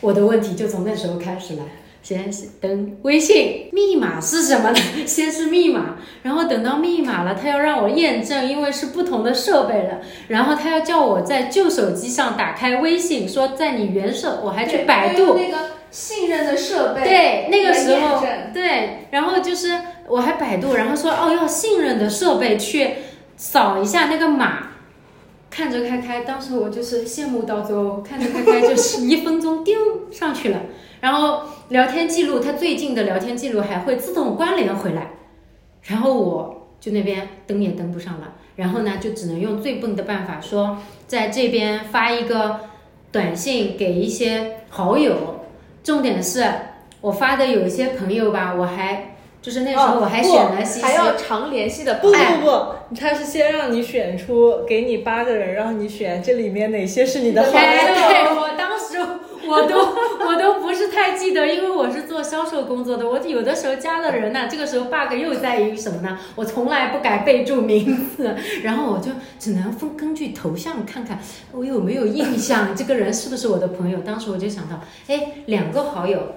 [0.00, 1.64] 我的问题就从那时候开始了。
[2.02, 4.76] 先是登微信，密码是什么呢？
[5.06, 15.56] 先是密码，然后等到密码了，他要让我验证，因为是不同的设备了，然后他要叫我在旧手机上打开微信，说在你原设，我还去百度那个
[15.90, 22.90] 信任的设备，对，那个时候对，然后就是我还百度，然后说哦要信任的设备去
[23.36, 24.68] 扫一下那个码，
[25.50, 29.78] 看着开开，当时我就是羡慕到最后，看着开开就是一分钟丢
[30.10, 30.60] 上去了。
[31.00, 35.12] 然后聊天记录，他最近的聊天记录还会自动关联回来，
[35.84, 42.60] 然后我就那边登也登不上了，然后呢就只能用最笨的办法说，在这边发一个
[43.10, 45.40] 短信给一些好友，
[45.82, 46.44] 重点是
[47.00, 58.79] 我发的有一些朋友吧，我还就是那时候我还选了西西，还要常联系的，不不不，他是先让你选出给你八个人，让你选这里面哪些是你的好友，对我当时。
[59.50, 59.78] 我都
[60.26, 66.18] 我都不是太记得，因为我是做销售工作的，我有的时候加了人呢，这个时候 bug 又在于什么呢？
[66.36, 71.18] 我从来不改备注名字，然后我就只能分根据头像看看
[71.50, 73.98] 我有没有印象，这个人是不是我的朋友。
[74.00, 76.36] 当时我就想到，哎，两个好友。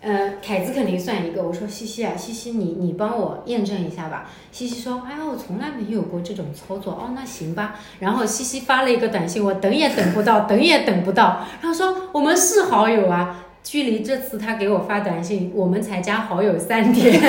[0.00, 1.42] 呃，凯子肯定算一个。
[1.42, 4.30] 我说西西啊，西西，你你帮我验证一下吧。
[4.52, 6.92] 西西说，哎呀，我从来没有过这种操作。
[6.92, 7.74] 哦，那行吧。
[7.98, 11.44] 然后西西发了一个短信，我等也等不到，等也等不到。
[11.60, 17.20] 然后说我们是好友啊，距离这次他给我发短信，我们才加好友三天。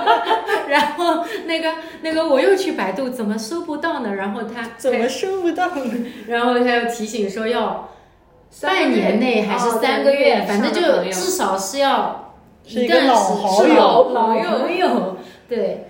[0.66, 4.14] 然后那个那个我又去百度，怎么搜不到呢？
[4.14, 5.94] 然后他怎么搜不到呢？
[6.26, 7.90] 然后他又提醒说要。
[8.62, 12.34] 半年内还是三个月，反正就至少是要
[12.64, 13.06] 一段时间，
[13.76, 15.16] 老朋友。
[15.48, 15.86] 对，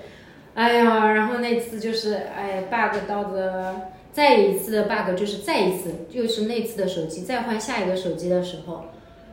[0.54, 8.84] 哎呀，然后那次就是哎，bug 到的，再一次的 bug 就是再一次，就是那次的手机再换下一个手机的时候，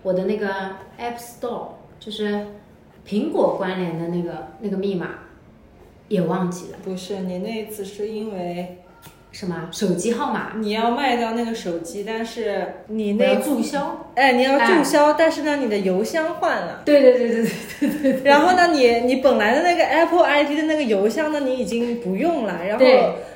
[0.04, 0.48] 我的那个
[1.00, 1.68] App Store
[2.00, 2.48] 就是
[3.08, 5.10] 苹果关联的那个那个密码
[6.08, 6.78] 也忘记了。
[6.84, 8.82] 不是，你那一次是因为。
[9.36, 10.54] 什么手机号码？
[10.60, 14.05] 你要卖掉那个手机，但是你那注销。
[14.16, 16.82] 哎，你要注销，但是呢，你的邮箱换了。
[16.86, 17.46] 对对对对
[17.80, 18.22] 对对对。
[18.24, 22.60] 然后呢，你你本来的那个 Apple ID 的那个邮箱呢，你已经不用了。
[22.68, 22.86] 然后。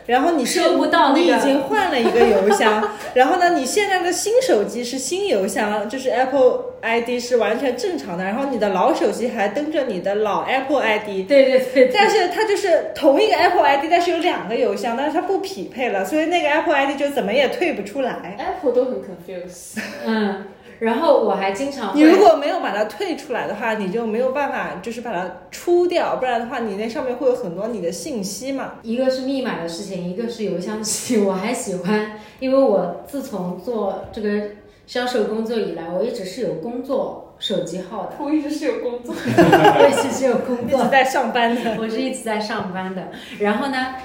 [0.09, 2.95] 然后你收不到，你已经换了一个邮箱。
[3.13, 8.23] 然后呢，你现在的新手机是新邮箱，就是 Apple ID 是完全正常的。
[8.23, 11.27] 然后你的老手机还登着你的老 Apple ID。
[11.27, 11.91] 对对对。
[11.93, 18.35] 但是它就是同一个 Apple ID，但是有两个邮箱，但是它不匹配了，所以那个 Apple ID 就怎么也退不出来。
[18.39, 19.79] Apple 都很 confused。
[20.07, 20.43] 嗯。
[20.79, 28.75] 然后我还经常，你如果没有把它退出来的话，你就没有办法，就是把它出掉，不然的话，你那上面会有很多你的信息嘛。
[28.81, 31.25] 一个是密码的事情，一个是邮箱事情。
[31.25, 34.41] 我还喜欢，因为我自从做这个
[34.87, 38.13] 销售工作以来，我一直是有工作手机号的。
[38.23, 41.75] 我一直是有工作，我一直是有工作，一直在上班的。
[41.77, 43.09] 我是一直在上班的。
[43.39, 43.95] 然后呢，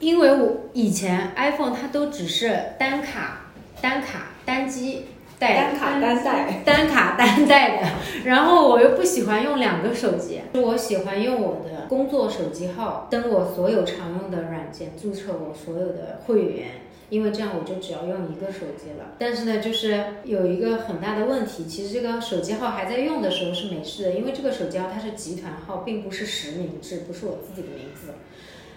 [0.00, 3.46] 因为我以前 iPhone 它都只是单卡、
[3.80, 5.06] 单卡、单机。
[5.38, 7.88] 单卡单带，单卡单带的，
[8.24, 16.68] 然后我又不喜欢用两个手机，我喜欢用我的工作手机号登我所有常用的软件，注册我所有的会员，
[17.08, 19.14] 因为这样我就只要用一个手机了。
[19.16, 28.14] 但是呢，就是有一个很大的问题，其实这个手机号还在用的时候是没事的，因为这个手机号它是集团号，并不是实名制，不是我自己的名字。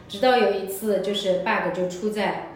[0.08, 2.50] 直到有一次，就是 bug 就出在。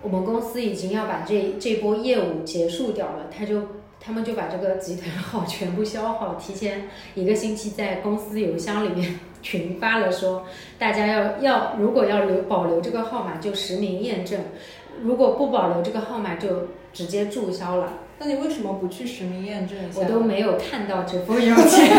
[0.00, 3.62] 我们公司已经要把这这波业务结束掉了，他就
[4.00, 10.46] 他们就把这个集团号全部消耗，提前一个星期在公司邮箱里面 群发了说，
[10.78, 14.40] 大家要要如果要留保留这个号码就实名验证，
[15.02, 17.94] 如果不保留这个号码就直接注销了。
[18.20, 20.00] 那你为什么不去实名验证一下？
[20.00, 21.90] 我都没有看到这封邮件，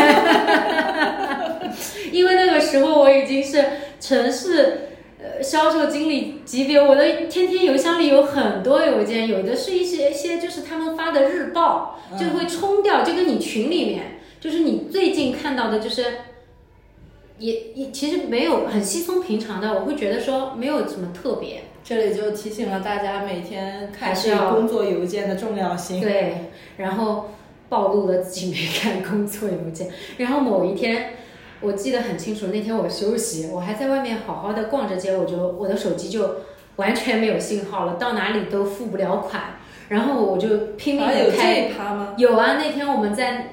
[2.12, 3.62] 因为那个时候我已经是
[4.00, 4.86] 城市。
[5.22, 16.04] 呃，销售经理级别，我的天天邮箱里有很多邮件，有的是一些一些就是他们发的日报，就会冲掉，就跟你群里面，就是你最近看到的，就是
[17.38, 21.64] 也也其实没有很稀松平常的，我会觉得说没有什么特别。
[21.84, 26.00] 这里就提醒了大家，每天看是工作邮件的重要性。
[26.00, 27.30] 对，然后
[27.68, 31.16] 暴露了自己没看工作邮件，然后某一天。
[31.60, 36.36] 我记得很清楚，那天我休息，我还在外面好好的逛着街，我就我的手机就
[36.76, 41.52] 完全没有信号了，到哪里都付不了款，然后我就拼命啊有这的开。
[41.52, 42.14] 一趴吗？
[42.16, 43.48] 有啊，那天我们在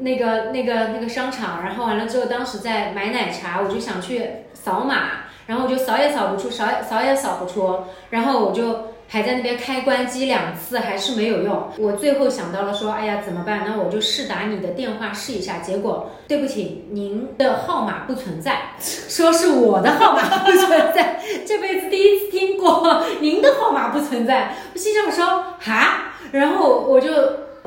[0.00, 11.70] 那个那个那个商场，然后完了之后，当时在买奶茶，我就想去扫码，然后我就扫也扫不出，扫也扫也扫不出，然后我就还在那边开关机两次，还是没有用。
[11.78, 13.64] 我最后想到了说，哎呀，怎么办？
[13.66, 15.58] 那我就试打你的电话试一下。
[15.58, 24.54] 结果，对不起，您的号码不存在， 说是我的号码不存在， 这辈子第一次听过您的号码不存在。
[24.74, 27.10] 我心想说，哈，然后我就。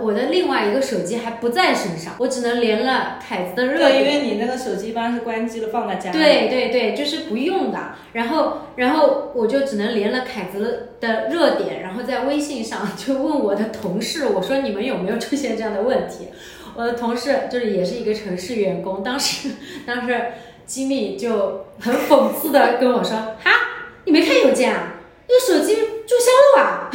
[0.01, 4.05] 我的另外一个手机还不在身上，我只能连了凯子的热对，因。
[4.05, 6.17] 为你那个手机一般是关机了，放在家里。
[6.17, 7.95] 对对对，就是不用的。
[8.13, 16.27] 然后，然后我就只能连了凯子的热点，然后在微信上就问我的同事，我说你们有没有出现这样的问题？
[16.75, 19.49] 我的同事就是也是一个城市员工，当时
[19.85, 20.21] 当时
[20.65, 23.11] 机密就很讽刺的跟我说
[23.43, 23.51] ：“哈，
[24.05, 24.98] 你没看邮件啊？
[25.29, 25.75] 那个手机
[26.07, 26.89] 注销了吧？”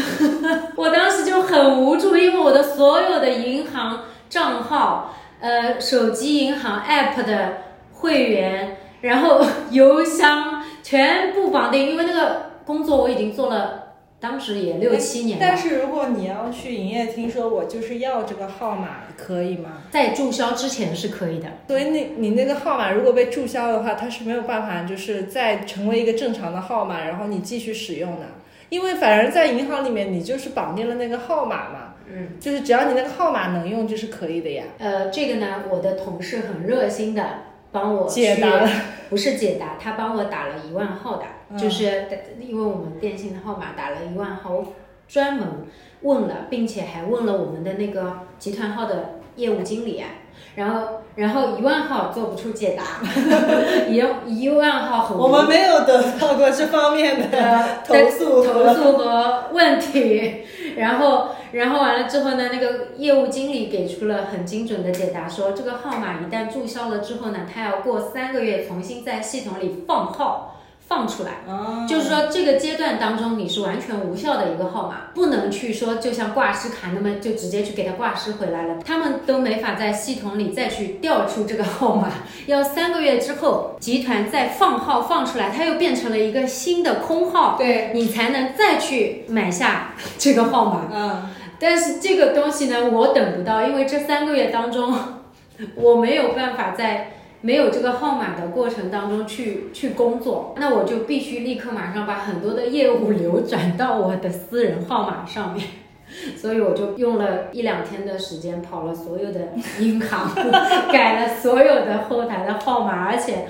[0.76, 7.58] 我当时就很无助，因为我的所有的银行账号、呃手机银行 app 的
[7.92, 13.83] 会员，然后 邮箱全部绑定，因为那个工作我已经做了，
[14.24, 15.36] 当时也六七年。
[15.38, 19.82] 但是如果你要去营业厅说，我就是要这个号码，可以吗？
[19.90, 21.48] 在注销之前是可以的。
[21.68, 28.26] 所以你你那个号码如果被注销的话，它是没有办法就是再成为一个正常的号码，然后你继续使用的。
[28.70, 34.64] 因为反而在银行里面，你就是绑定了那个号码嘛，嗯，就是只要你那个号码能用，就是可以的呀。
[34.78, 37.24] 呃，这个呢，我的同事很热心的
[37.70, 38.70] 帮我解答了，
[39.10, 42.06] 不是解答，他帮我打了一万号的，嗯就是
[42.40, 44.62] 因为我们电信的号码打了一万号，
[45.06, 45.66] 专门
[46.02, 50.08] 问了，并且还问了我们的那个集团号的业务经理啊，
[50.54, 53.00] 然后然后一万号做不出解答，
[53.88, 60.44] 一一万号很我们没有得到过这方面的呃 投诉投诉和问题，
[60.76, 70.53] 然后然后完了之后呢，那个业务经理给出了很精准的解答，说这个号码一旦注销了之后呢，他要过三个月重新在系统里放号
[70.86, 71.30] 放出来。
[71.52, 82.08] 啊，就是说，这个阶段当中你是完全无效的一个号码，不能去说就像挂失卡那么就直接去给它挂失回来了，他们都没法在系统里再去调出这个号码，
[82.46, 90.88] 要三个月之后集团再放号放出来，它又变成了一个新的空号，对，你才能再去买下这个号码。
[90.92, 94.94] 嗯，但是这个东西呢，我等不到，因为这三个月当中，
[95.76, 97.12] 我没有办法在
[97.44, 105.66] 没有这个号码的过程当中去去工作，那我就必须立刻马上把很多的业务流转到我的私人号码上面。
[106.40, 109.40] 所以我就用了一两天的时间，跑了所有的
[109.78, 110.30] 银行，
[110.90, 113.46] 改了所有的后台的号码，而且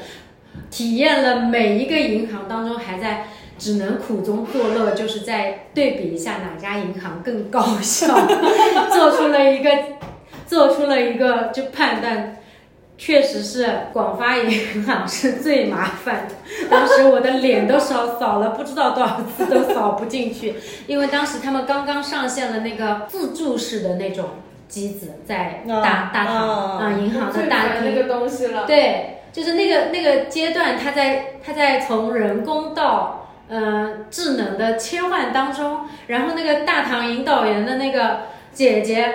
[0.73, 3.27] 体验了每一个银行当中还在
[3.57, 8.09] 只能苦中作乐，就是在对比一下哪家银行更高效，
[8.93, 9.71] 做出了一个
[10.49, 12.39] 做出了一个就判断。
[12.97, 16.35] 确实是广发银行是最麻烦的，
[16.71, 20.55] 当时我的脸都扫扫了不知道多少次都扫不进去，
[20.87, 24.31] 因为当时他们刚刚上线了那个自助式的那种
[24.69, 28.65] 机子，在大、啊大堂啊啊、银行的最大厅那个东西了。
[28.65, 38.21] 对，就是那个那个阶段，它在它在从人工到呃智能的切换当中，然后那个大堂引导员的那个
[38.53, 39.15] 姐姐。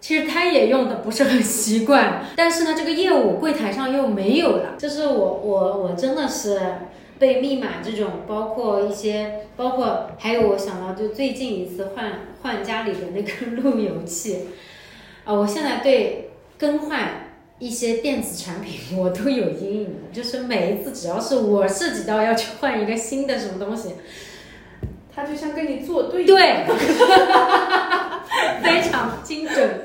[0.00, 4.76] 其实他也用的不是很习惯，但是呢，这个业务柜台上又没有了。
[4.78, 6.60] 就是我我我真的是
[7.18, 14.46] 被密码这种，包括一些，包括还有我想到就最近一次换换家里的那个路由器，
[15.24, 23.94] 啊、我现在对更换一些电子产品我都有阴影了，就是每一次只要是我涉及到要去换一个新的什么东西，
[25.12, 26.24] 他就像跟你作对。
[26.24, 26.64] 对，
[28.62, 29.82] 非常精准，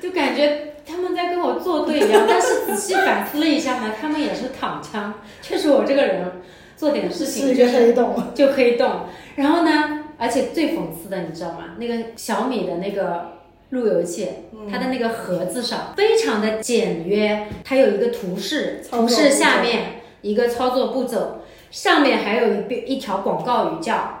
[0.00, 2.24] 就感觉他们在跟我作对一样。
[2.28, 6.32] 但是仔细反思了一下呢，他们也是躺枪，确实我这个人
[6.76, 8.14] 做点事情是就是黑洞。
[8.34, 9.06] 就可以动。
[9.36, 11.76] 然后呢，而且最讽刺的，你知道吗？
[11.78, 13.32] 那个小米的那个
[13.70, 14.28] 路由器，
[14.70, 24.15] 它的那个盒子上非常的简约，它有一个图示，图示下面一个操作步骤，上面还有一遍一条广告语叫。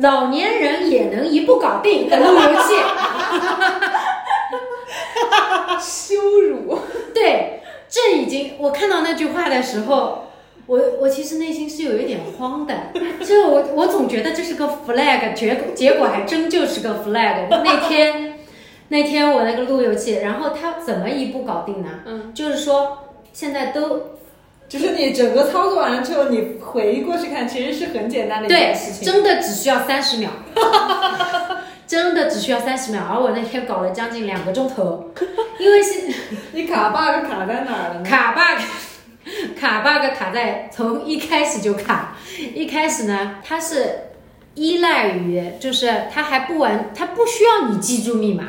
[0.00, 2.74] 老年人也能一步搞定的路由器，
[5.80, 6.78] 羞辱。
[7.14, 10.26] 对，这已经我看到那句话的时候，
[10.66, 12.74] 我我其实内心是有一点慌的，
[13.24, 17.48] 就我我总觉得这是个 flag，结结果还真就是个 flag。
[17.50, 18.38] 那天
[18.88, 21.88] 那天我那个路由器，然后它怎么一步搞定呢？
[22.06, 24.16] 嗯，就是说现在都
[24.70, 29.04] 就是你整个操作完了之后，你回过去看，其实是很简单的一对件事，情。
[29.04, 30.30] 真的只需要三十秒，
[31.88, 35.10] 真的只需要三十秒，而我那天搞了将近两个钟头，
[35.58, 36.14] 因为是
[36.54, 38.08] 你卡 bug 卡在哪儿了呢？
[38.08, 38.62] 卡 bug，
[39.58, 42.16] 卡 bug 卡在从一开始就卡，
[42.54, 44.10] 一开始呢，它是
[44.54, 48.44] 依赖于，就是它还不完，它不需要你记住密码，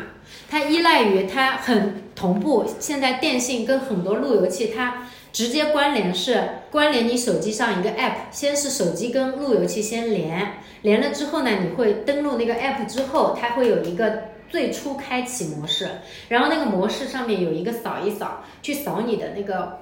[0.51, 2.71] 它依赖于它很同步。
[2.79, 15.87] 现在电信跟很多路由器，它直接关联是关联你手机上一个 app，先是手机跟路由器先连，连了之后呢，你会登录那个 app 之后，它会有一个最初开启模式，
[16.29, 19.79] 然后那个模式上面有一个扫一扫，去扫你的那个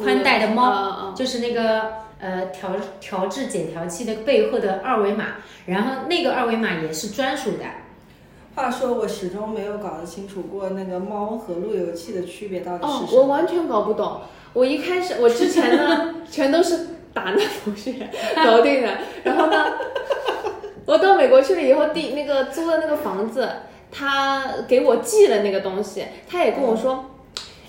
[0.00, 7.64] 宽带的猫，啊就是那个呃调调制解调器的背后的二维码，然后那个二维码也是专属的。
[8.56, 13.20] 话说，我始终没有搞得清楚过那个猫和路由器的区别到底哦是，什么。
[13.20, 14.22] 我完全搞不懂。
[14.54, 18.88] 我一开始，我之前呢， 全都是打那同学搞定的。
[19.24, 19.66] 然后呢，
[20.86, 23.46] 我到美国去了以后，第那个租的那个房子，
[23.92, 27.10] 他给我寄了那个东西，他也跟我说。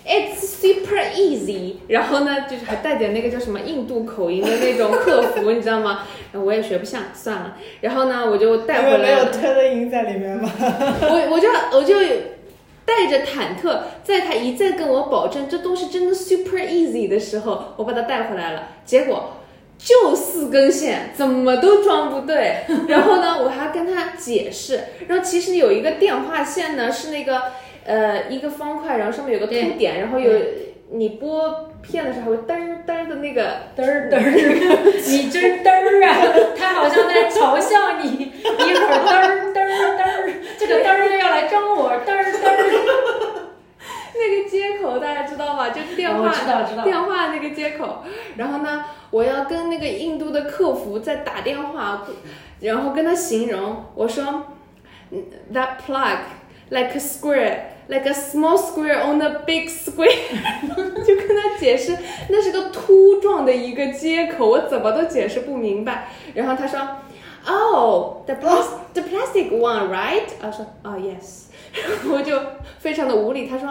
[0.08, 6.08] It's super easy，然后呢，就是还带点那个叫什么印度口音的那种客服，你知道吗？
[6.32, 7.58] 我也学不像，算了。
[7.82, 10.49] 然后呢，我就带回因为没有推的音在里面吗？
[11.01, 11.95] 我我就我就
[12.86, 19.34] 带着忐忑，在他一再跟我保证这东西真的 super easy 的时候，我把它带回来了，结果
[19.78, 22.64] 就四根线，怎么都装不对。
[22.88, 27.41] 然后呢，我还跟他解释，然后其实有一个电话线呢是那个
[27.88, 30.31] 呃一个方块，然后上面有个凸点，然后有
[30.91, 33.43] 你拨片的时候还会嘚儿嘚儿的那个
[33.75, 34.21] 嘚儿 嘚儿，
[35.07, 36.15] 你真嘚儿啊！
[36.57, 43.43] 他好像在嘲笑你，一会儿嘚儿嘚儿嘚儿，这个嘚儿又要来装我，嘚儿嘚儿。
[44.19, 45.69] 那个接口大家知道吧？
[45.69, 48.03] 就是电话、我知道知道电话那个接口。
[48.35, 52.05] 然后呢，我要跟那个印度的客服在打电话，
[52.61, 54.43] 然后跟他形容，我说
[55.11, 55.23] 嗯
[55.53, 56.17] ，that plug
[56.69, 57.57] like a square。
[57.88, 60.09] Like a small square on a big square，
[61.05, 61.98] 就跟他解释
[62.30, 66.09] 那是个凸状的一个接口，我怎么都解释不明白。
[66.32, 66.80] 然后他说，
[67.44, 70.28] Oh, the plas the plastic one, right？
[70.40, 71.48] 我说，哦、yes。
[71.74, 72.40] 然后我就
[72.78, 73.68] 非常的无力，他说，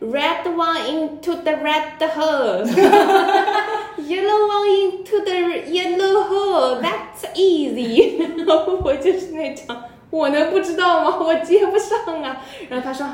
[0.00, 2.70] Red one into the red hole，yellow
[4.48, 5.34] one into the
[5.70, 8.18] yellow hole，that's easy。
[8.36, 9.76] 然后我就是那种，
[10.10, 11.18] 我能不知道吗？
[11.20, 12.42] 我接不上啊。
[12.68, 13.06] 然后他说，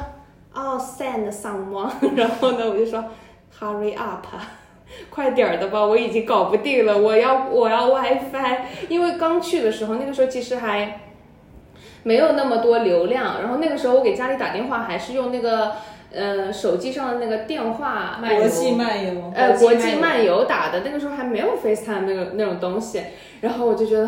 [0.58, 1.92] 哦、s e n d someone。
[2.18, 3.04] 然后呢，我就说
[3.60, 4.26] ，Hurry up。
[5.12, 11.02] 快点儿的吧，我已经搞不定了，我要我要 WiFi，因为刚去的时候，那个时候其实还
[12.04, 15.74] 没有那么多流量，然后那个时候我给家里打电话还是用那个
[16.14, 23.04] 呃手机上的那个电话国际漫游，呃国际漫游国际漫游打的，那个时候还没有 FaceTime 那个那种东西，
[23.42, 24.08] 然后我就觉得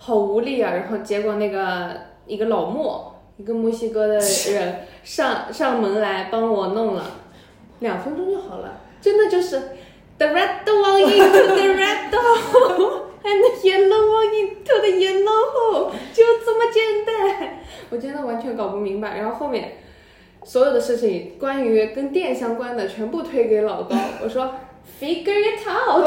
[0.00, 1.92] 好无力啊，然后结果那个
[2.26, 7.04] 一个老莫，一个墨西哥的人上上门来帮我弄了，
[7.80, 9.60] 两分钟就好了，真的就是
[10.18, 17.58] the red one into the red hole and the yellow one into the yellow hole，就这么简单，
[17.90, 19.78] 我真的完全搞不明白，然后后面。
[20.44, 24.54] 所有的事情关于跟电相关的全部推给老高，我说
[25.00, 26.06] figure it out，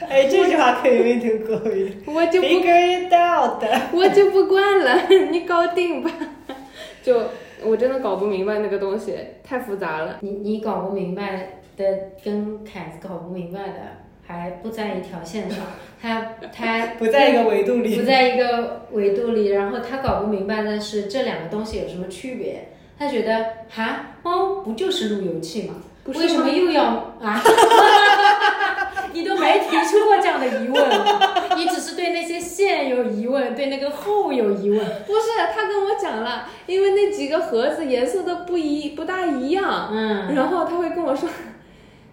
[0.08, 1.92] 哎，这句话可以没听过语。
[2.06, 3.62] 我就不 Figure it out。
[3.92, 6.10] 我就不管了，你搞定吧。
[7.02, 7.22] 就
[7.62, 9.14] 我真的搞不明白那个东西，
[9.44, 10.18] 太复杂了。
[10.20, 11.84] 你你搞不明白的，
[12.24, 13.74] 跟凯子搞不明白的
[14.26, 15.64] 还不在一条线上，
[16.02, 22.68] 他 他不在一个维度里不在一个维度里，然后他搞不明白的是这两个东西有什么区别。
[22.98, 25.74] 他觉得哈，猫不就是路由器吗？
[26.06, 26.84] 为什么又要
[27.20, 27.42] 啊？
[29.44, 30.90] 没提出过这样的疑问，
[31.56, 34.80] 你只是对那些线有疑问，对那个后有疑问。
[35.06, 41.28] 不是，他跟我讲了，因为那几个盒子颜色都不一不大一样，嗯，然后他会跟我说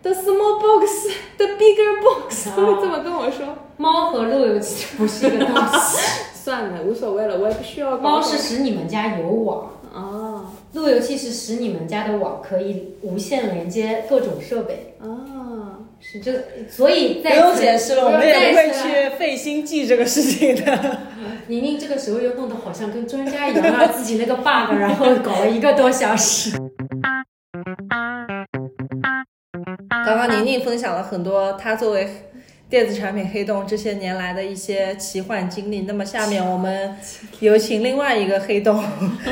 [0.04, 3.48] ，the small box, the bigger box，会这么跟我说。
[3.78, 5.98] 猫和路由器不是一个东西，
[6.36, 8.22] 算了，无所谓了，我也不需要猫。
[8.22, 14.96] 是使你们家有网，哦路由器是使你们家的网可以无线连接各种设备。
[15.02, 16.34] 哦，是这，
[16.68, 21.00] 所以不用解释了，我们也不会去费心记这个事情的。
[21.48, 26.58] 宁宁这个时候又弄得好像跟专家一样啊，自己那个 bug，然后搞了一个多小时。
[30.06, 32.10] 刚刚宁宁分享了很多她作为
[32.70, 35.82] 电子产品黑洞这些年来的一些奇幻经历。
[35.82, 36.96] 那么下面我们
[37.40, 38.84] 有请另外一个黑洞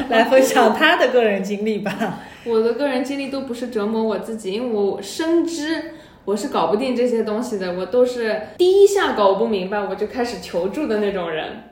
[0.09, 2.19] 来分享他的个人经历吧。
[2.45, 5.93] 我的个人经历都不是折磨我自己，因为我深知
[6.25, 11.63] 我是搞不定这些东西的，我都是第一下搞不明白我就开始求助的那种人。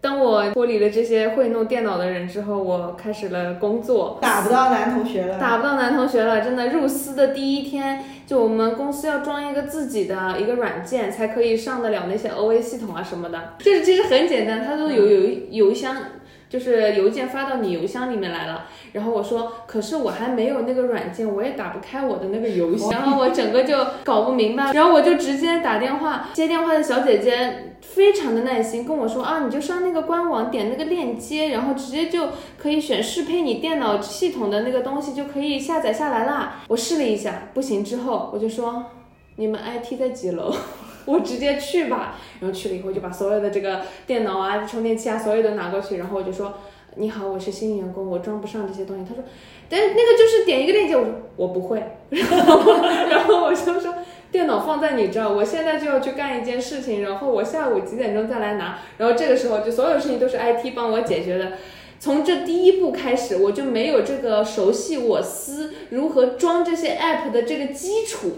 [0.00, 13.54] 当我脱离了这些会弄电脑的人之后，我开始了工作，打不到男同学了，打不到男同学了，真的入司的第一天，就我们公司要装一个自己的一个软件，才可以上得了那些 OA 系统啊什么的。
[13.58, 15.96] 就是其实很简单，它都有有有一箱。
[16.48, 36.62] 就是邮件发到你邮箱里面来了，然后我说，可是我还没有那个软件，我也打不开我的那个邮箱， 然后我整个就搞不明白，然后我就直接打电话，接电话的小姐姐非常的耐心跟我说啊，你就上那个官网点那个链接，然后直接就可以选适配你电脑系统的那个东西，就可以下载下来啦。
[36.68, 38.84] 我试了一下，不行之后我就说，
[39.34, 40.54] 你们 IT 在几楼？
[41.06, 46.54] 我直接去吧，然后去了以后就把所有的这个电脑啊、充电器啊，所有都拿过去，然后我就说
[46.96, 49.24] ：“你好，我是新员工，我装不上这些东西。”他说
[49.70, 52.72] ：“但那个就是点一个链接。”我说：“我不会。”然后，
[53.08, 53.94] 然后我就说
[54.32, 61.52] ：“电脑放在你这儿，我现在就要去干一件事情，然后我下午几点钟再来拿。”然后这个时候就所有事情都是 IT 帮我解决的。
[61.98, 68.32] 从这第一步开始，我就没有这个熟悉我司如何装这些 app 的这个基础。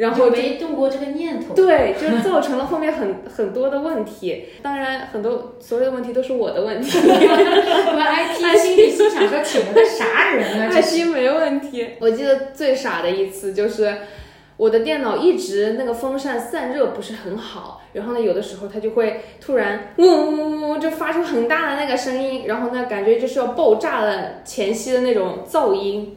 [0.00, 4.46] 然后没动过这个念头，对，就造成了后面很 很多的问题。
[4.62, 6.90] 当然，很多所有的问题都是我的问题。
[7.04, 11.86] 我们 IT 心里心想说，请了个啥人啊？IT 没问题。
[12.00, 13.94] 我记得最傻的一次就是，
[14.56, 26.16] 我的电脑一直那个风扇散热不是很好，然后呢，有的时候它就会突然嗡嗡嗡嗡，就发出很大的那个声音，然后呢，感觉就是要爆炸的前夕的那种噪音。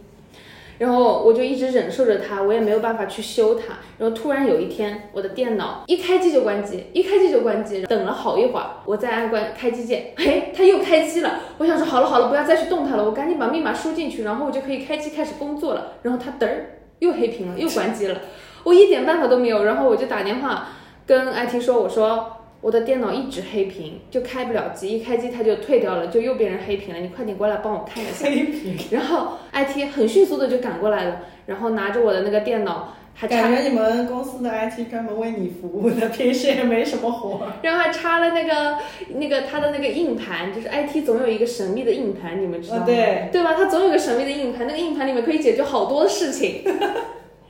[0.79, 3.75] 然后我就一直忍受着它，我也没有办法去修它。
[3.97, 7.83] 然后突然有一天，我的电脑一开机就关机，一开机就关机。
[7.83, 11.41] 等了好一会儿，我再按关开机键，嘿，它又开机了。
[11.57, 15.93] 我想说好了好了，不要再去动它了，我赶紧把密码输进去，然后我就可以开机开始工作了。
[16.01, 18.21] 然后它嘚儿又黑屏了，又关机了，
[18.63, 19.63] 我一点办法都没有。
[19.63, 20.69] 然后我就打电话
[21.05, 22.37] 跟 IT 说，我说。
[22.63, 27.01] 我的电脑一直黑屏，就开不了机，一开机它就退掉了，就又变成黑屏了。
[27.01, 28.25] 你快点过来帮我看一下。
[28.25, 28.77] 黑屏。
[28.89, 37.47] 然后 IT 很迅速的就赶过来了，然后拿着我的那个电脑，还感觉你们公司的 IT 专门为你服务的，平时也没什么活。
[37.63, 38.77] 然后还插了那个
[39.09, 42.83] 那个他的那个硬盘，就是 IT 总有一个神秘的硬盘，你们知道吗？
[42.85, 43.55] 对，对吧？
[43.55, 46.63] 他总有个神秘的硬盘，那个硬盘里面可以解决好多事情。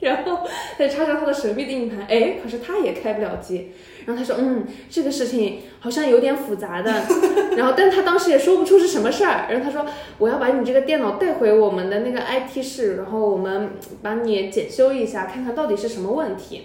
[0.03, 0.39] 然后
[0.77, 3.71] 再插上他的神秘的硬盘，哎，可是他也开不了机。
[4.05, 6.91] 然后他说：“嗯，这个事情好像有点复杂的。
[7.55, 9.45] ”然后，但他当时也说不出是什么事儿。
[9.49, 9.89] 然后他说
[10.19, 13.69] ：“我要把你这个电脑带回我们的那个 IT 室，然后我们
[14.01, 16.63] 把你检修一下，看看到底是什么问题。”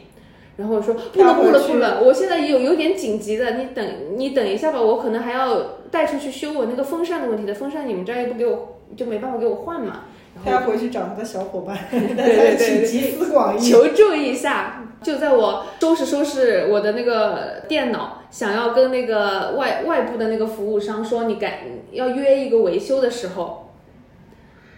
[0.58, 3.86] 然后我说：“不了，不了，不了，我现在有有点紧急的，你等
[4.16, 5.62] 你等一下吧，我可能还要
[5.92, 7.54] 带出去修我那个风扇的问题的。
[7.54, 10.06] 风扇你们这儿又不给我，就没办法给我换嘛。”
[10.44, 14.84] 他要回去找他的小伙伴， 对对对，集思广益，求助一下。
[15.00, 21.62] 就在我收拾收拾我的那个电脑，想要跟那个外外部的那个服务商说你改
[21.92, 23.70] 要约一个维修的时候，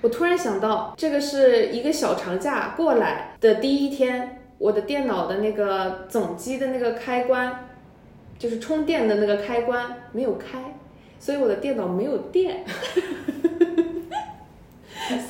[0.02, 7.68] 我突然想到，这个是一个小长假过来的第一天，我的电脑的那个总机的那个开关，
[8.38, 10.58] 就是充电的那个开关没有开，
[11.18, 12.62] 所以我的电脑没有电。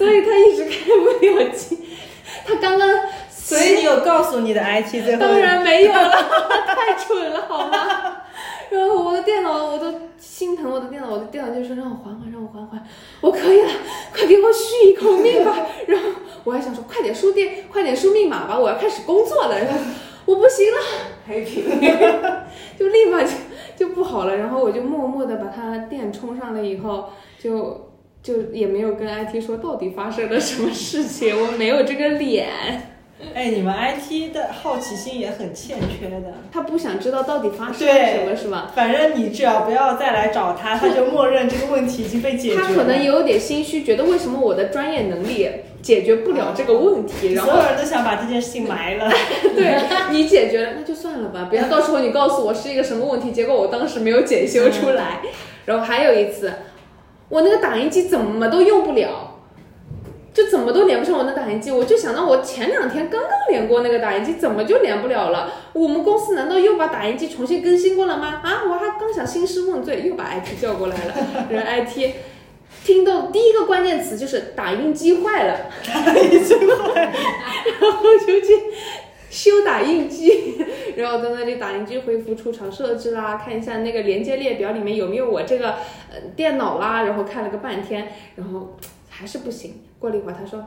[0.01, 1.79] 所以他一直开不了机，
[2.47, 2.89] 他刚刚，
[3.29, 5.21] 所以你有告诉你的 IT 最后？
[5.21, 6.11] 当然没有了，
[6.67, 8.17] 太蠢了好吗？
[8.73, 12.83] 然后我的电脑我都心疼我的电脑，我的电脑就说让我缓缓，让我缓缓，
[13.21, 13.71] 我可以了，
[14.11, 15.55] 快给我续一口命吧。
[15.87, 16.09] 然后
[16.45, 19.59] 我还想说快点输电，快点输密码吧，我要开始工作了。
[19.59, 19.79] 然后
[20.25, 20.79] 我不行了，
[21.29, 21.63] 黑屏，
[22.79, 23.33] 就立马就
[23.77, 24.35] 就不好了。
[24.35, 27.90] 然后我就默默的把它电充上了以后就。
[28.23, 32.49] 就也没有跟 IT 说到底发生了什么事情， 我没有这个脸。
[33.35, 36.33] 哎，你们 IT 的好奇心也很欠缺的。
[36.51, 38.73] 他不想知道到底发生了什么，是吧？
[38.75, 42.67] 反正你只要不要再来找他，他就默认这个问题已经被解决了。
[42.67, 45.51] 他可能也有点心虚，觉得为什么我的专业能力
[45.83, 49.13] 解决不了这个问题，然后所有人都想把这件事情埋了。
[49.55, 49.77] 对
[50.11, 55.21] 你解决了，那就算了吧，不要到时候你告诉我是一个什么问题，结果我当时没有检修出来。
[55.67, 56.51] 然后还有一次。
[57.31, 59.39] 我那个打印机怎么都用不了，
[60.35, 61.71] 就怎么都连不上我那打印机。
[61.71, 65.51] 我就想到我前两天刚刚连过那个打印机，怎么就连不了了？
[65.73, 68.41] 我们公司难道又把打印机重新更新过了吗？
[68.43, 71.15] 啊，我还刚想兴师问罪，又把 IT 叫过来了。
[71.49, 72.15] 人 IT
[72.85, 77.13] 听到第一个关键词就是打印机坏了，打印机坏了，
[77.81, 78.47] 然后就去
[79.31, 80.59] 修打印机，
[80.97, 85.71] 然后在那里打印机恢复出厂设置啦，看一下那个连接列表里面有没有我这个
[86.11, 88.77] 呃电脑啦，然后看了个半天，然后
[89.09, 89.83] 还是不行。
[89.99, 90.63] 过了一会儿，他说。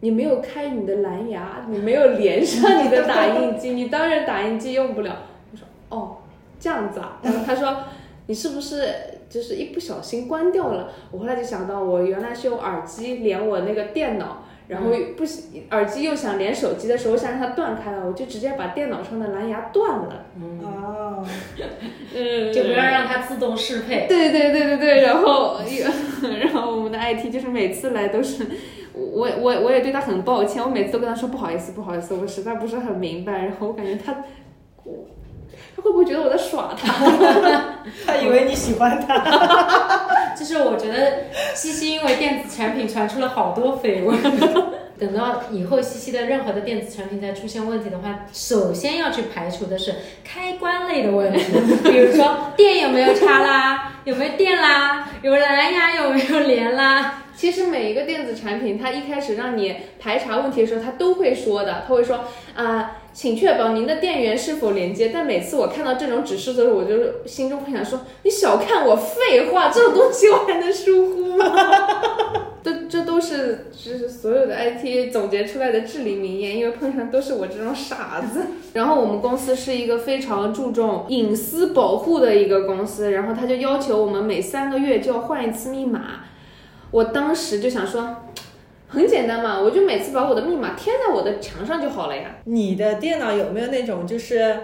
[0.00, 5.22] 你没有开你的蓝牙，你没有连上你的打印机， 你当然打印机用不了。
[5.50, 6.18] 我说哦，
[6.60, 7.18] 这样子啊。
[7.22, 7.84] 然后他说
[8.26, 8.86] 你是不是
[9.30, 10.90] 就是一不小心关掉了？
[11.10, 15.24] 我后来就想到，我原来是用耳机连我那个电脑，然后不
[15.70, 20.24] 耳机又想连手机的时候，想让它断开了，我就直接把电脑上的蓝牙断了。
[20.62, 21.24] 哦，
[22.14, 24.06] 嗯，就不要让它自动适配。
[24.08, 25.58] 对对对对对，然后
[26.40, 28.46] 然后我们的 IT 就是每次来都是。
[28.96, 33.32] 我我我也对他很抱歉，我每次都跟他说不好意思不好意思，我实在不是很明白。
[33.46, 36.92] 然后我感觉他，他会不会觉得我在耍他？
[38.06, 39.16] 他以为你喜欢他。
[40.44, 41.24] 就是我觉得
[41.54, 44.14] 西西因为电子产品传出了好多绯闻。
[44.96, 49.92] 等到以后西西的任何的电子产品再出现问题的话，首先要去排除的是
[50.22, 51.42] 开关类的问题，
[51.82, 57.24] 比如说 电有没有插啦，有没有电啦，有蓝牙有没有连啦。
[57.34, 62.20] 其实每一个电子产品，它一开始让你排查问题的时候，它都会说的，它会说
[62.54, 65.10] 啊，请确保您的电源是否连接。
[65.14, 71.46] 但每次我看到这种指示的时候，我就心中会想说，你小看我，废话，这种东西我还能疏忽吗？
[72.64, 78.40] 这这都是就是所有的 IT 总结出来的至理名言，因为碰上都是我这种傻子。
[78.72, 86.24] 然后我们公司是一个非常注重隐私保护的一个公司，然后他就要求我们每三个月就要换一次密码。
[86.90, 88.23] 我当时就想说，
[88.94, 92.36] 很简单嘛，我就每次把我的密码贴在我的墙上就好了呀。
[92.44, 94.56] 你的电脑有没有那种就是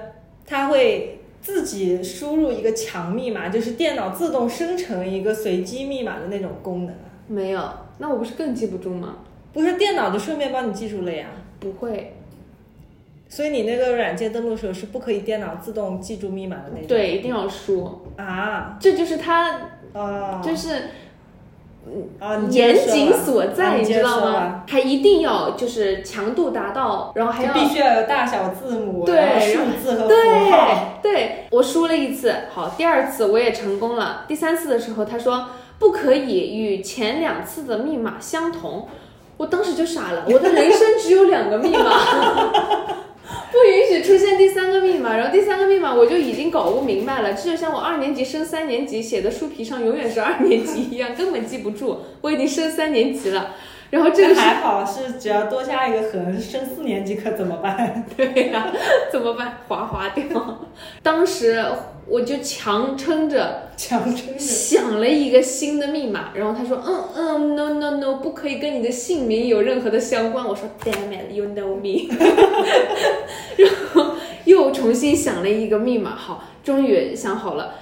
[0.47, 7.11] 它会自己输入一个强密码，就是电脑自动生成一个随机密码的那种功能啊？
[7.27, 7.69] 没有，
[7.99, 9.17] 那我不是更记不住吗？
[9.53, 11.27] 不是，电脑就顺便帮你记住了呀。
[11.59, 12.15] 不会，
[13.29, 16.87] 所以你那个软件登录时候是不可以电脑自动记住密码的那种。
[16.87, 19.61] 对，一定要输啊，这就是它，
[19.93, 20.83] 啊，就是。
[22.19, 24.65] 啊，严谨所在，你知道吗？
[24.69, 30.15] 还一定要就是强度达到，然后还要必须要有大小字母，对，数字和符
[30.51, 31.01] 号。
[31.03, 34.25] 对，我输了一次，好，第二次我也成功了。
[34.29, 35.47] 第三次的时候，他说
[35.79, 38.87] 不可以与前两次的密码相同，
[39.39, 41.91] 我当时就傻了，我的人生只有两个密码。
[43.53, 51.99] 不允许出现第三个密码，然后第三个密码我就已经搞不明白了，这就像我二年级升三年级写的书皮上永远是二年级一样，根本记不住。
[52.21, 53.55] 我已经升三年级了，
[53.91, 58.05] 然后这个还好是只要多加一个横，升四年级可怎么办？
[58.17, 58.73] 对呀，
[59.11, 59.59] 怎么办？
[59.69, 60.25] 划划掉。
[61.03, 61.65] 当时。
[62.07, 70.45] 我就强撑着，强撑着想了一个新的密码，然后他说，嗯嗯，no no no，不可以跟你的姓名有任何的相关。
[70.45, 72.13] 我说，damn it，you know me。
[73.57, 77.75] 然后又重新想了一个密码，好，终于想好了。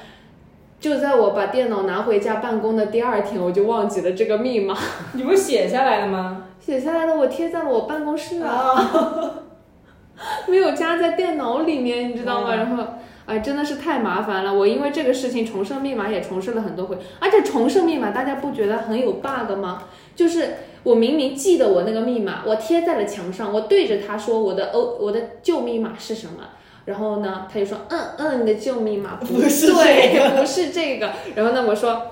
[0.81, 4.77] 就在我把电脑拿回家办公的第二天，我就忘记了这个密码。
[5.15, 6.47] 你不是写下来了吗？
[6.61, 9.43] 写下来了，我贴在了我办公室啊，
[10.47, 12.55] 没有加在电脑里面，你知道吗？
[12.55, 12.85] 然后。
[13.29, 14.55] 哎，真的是太麻烦了！
[14.55, 19.83] 我因为这个事情重设密码也重设了很多回，而且重设密码大家不觉得很有 bug 吗？
[20.17, 26.43] 就是我明明记得我那个密码，我贴在了墙上，我对着它说我的 O 我的旧密码是什么，
[26.89, 32.09] 然后呢，他就说嗯嗯，你的旧密码不是对，不是这个，然后呢，我说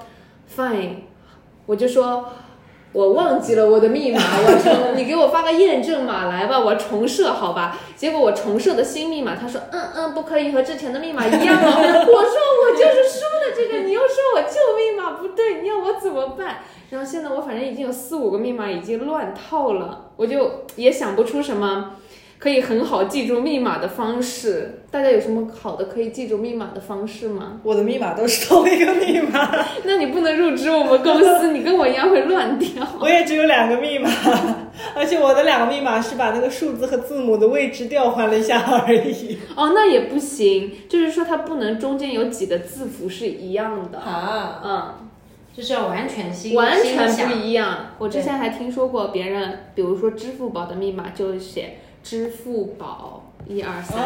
[0.55, 0.97] fine，
[1.65, 2.27] 我就说。
[2.93, 4.19] 我忘记了我的密码，
[4.49, 7.79] 我重，你给我发个验证码来吧，我重设好吧。
[7.95, 11.61] 结果我重设的新密码，他说，嗯嗯，不可以和之前的密码一样。
[11.63, 16.61] 我说我就是输的这个，你又说我旧密码不对，你要我怎么办？
[16.89, 21.97] 然后现在我反正已经有四五个密码已经乱套了，我就也想不出什么。
[22.39, 27.61] 可以很好记住密码的方式，大家有什么好的可以记住密码的方式吗？
[27.63, 29.51] 我的密码都是同一个密码，
[29.85, 32.69] 那你不能入职我们公司，你跟我一样会乱掉。
[33.01, 34.11] 我也只有两个密码，
[34.95, 39.39] 而且我的两个密码是把那个数字和字母的位置调换了一下而已。
[39.57, 44.95] 哦，那也不行，就是说它不能中间有几个字符是一样的啊，嗯，
[45.57, 47.87] 就是要完全新，完全不一样。
[47.99, 51.79] 我之前还听说过别人，比如说支付宝的密码就写。
[52.07, 53.99] 支付宝一二三，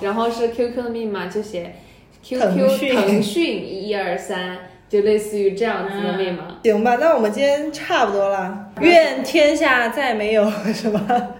[0.00, 1.74] 然后是 QQ 的密码就写
[2.22, 4.56] QQ 腾讯一二三，
[4.88, 6.56] 就类似于这样子的密码。
[6.64, 8.70] 行吧，那我们今天差不多了。
[8.80, 11.34] 愿天下再没有 什么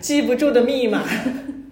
[0.00, 1.02] 记不住的密码，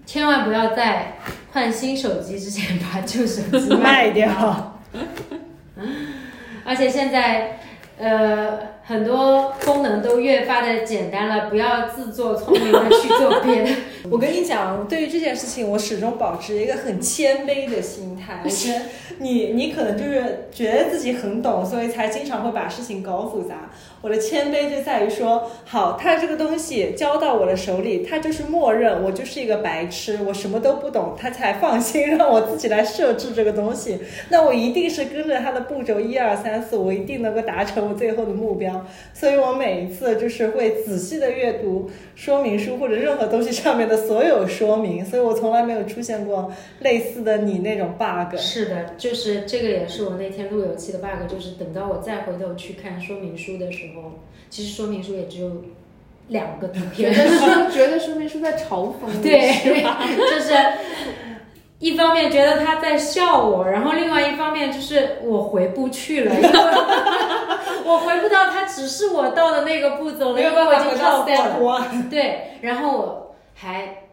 [0.05, 1.19] 千万不要在
[1.53, 4.81] 换新手机之前把旧手机 卖掉。
[6.67, 7.61] 而且现在。
[7.99, 13.70] 呃，很多功能都越发的简单了，不要自作聪明的去做别的。
[14.11, 18.41] 我跟你讲，对于这件事情，我始终保持一个很谦卑的心态。
[18.45, 18.80] 我觉得
[19.18, 23.70] 你，你可能就是觉得自己很懂，所以才经常会把事情搞复杂。
[24.01, 34.01] 我的谦卑就在于说，好，他这个东西交到我的手里，他就是默认我就是一个白痴，我什么都不懂，他才放心让我自己来设置这个东西。
[34.30, 38.72] 那我一定是跟着他的步骤一二三四，我一定能够达成我最后的目标。
[39.12, 48.37] 所以我每一次就是会仔细的阅读说明书或者任何东西上面的所有说明，所以我从来没有出现过类似的你那种 bug。
[48.39, 54.12] 是的，就是这个也是我那天路由器的 bug，就是等到我再回头去看说明书的时候。
[54.51, 55.51] 其实说明书也只有
[56.29, 59.41] 两个图片，觉得说 觉得说明书在嘲讽你，对，
[60.18, 60.53] 就是
[61.79, 66.49] 一方面觉得他在笑我，然后另外一方面就是我回不去了，因 为
[67.85, 71.22] 我回不到他只是我到的那个步骤了，因为我已经跳
[71.59, 71.87] 过了。
[72.11, 74.05] 对，然后我还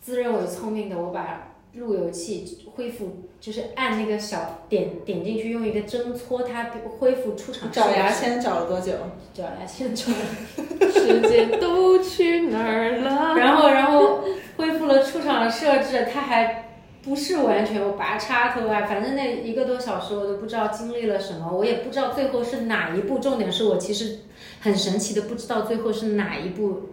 [0.00, 1.52] 自认为聪明的，我把。
[1.76, 7.70] 路由器恢复就是按那个小点点进去，用一个针戳它恢复出厂。
[7.70, 8.94] 找牙签找了多久？
[9.34, 10.90] 找牙签找了。
[10.90, 13.34] 时间都去哪儿了？
[13.36, 14.20] 然后然后
[14.56, 16.75] 恢复了出厂的设置，它还
[17.06, 23.20] 不是完全我拔插头啊，反正那一个多小时我都不知道经历了什么，我也不知道最后是哪一步。
[23.20, 24.18] 重点是我其实
[24.60, 26.90] 很神奇的不知道最后是哪一步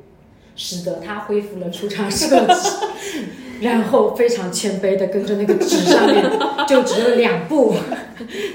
[0.56, 2.70] 使得它恢复了出厂设置。
[3.62, 6.24] 然后非常谦卑的跟着那个纸上面
[6.68, 7.74] 就只有两步，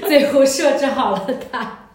[0.07, 1.89] 最后设置好了它。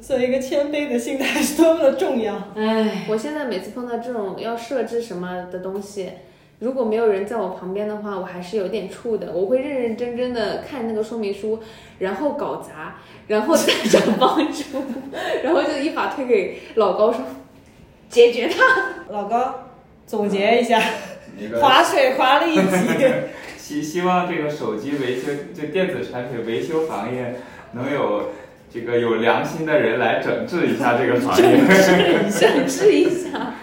[0.00, 2.52] 所以一个谦卑的心态是多么的重要。
[2.56, 6.10] 唉，我现在每次碰到这种要设置什么的东西，
[6.60, 9.32] 如果没有人在我旁边的话，我还是有点怵的。
[9.32, 11.60] 我会认认真真的看那个说明书，
[11.98, 12.96] 然后搞砸，
[13.26, 14.84] 然后再找帮助，
[15.42, 17.22] 然后就一把推给老高说
[18.08, 19.60] ：“解决它。”老高。
[20.06, 20.78] 总结一下，
[21.60, 23.04] 划水划了一集。
[23.56, 27.36] 希希望这个手机维修，就电子产品维修行业，
[27.72, 28.28] 能有
[28.70, 31.58] 这个有良心的人来整治一下这个行业。
[32.30, 33.54] 整治一下，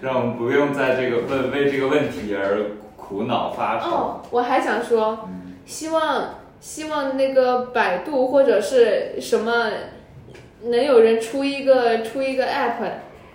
[0.00, 3.90] 让我们不用在这个问为这个问题而苦恼发愁。
[3.90, 5.28] 哦，我还想说，
[5.64, 9.70] 希望希望那个百度或者是什么，
[10.62, 12.82] 能有人出一个出一个 app。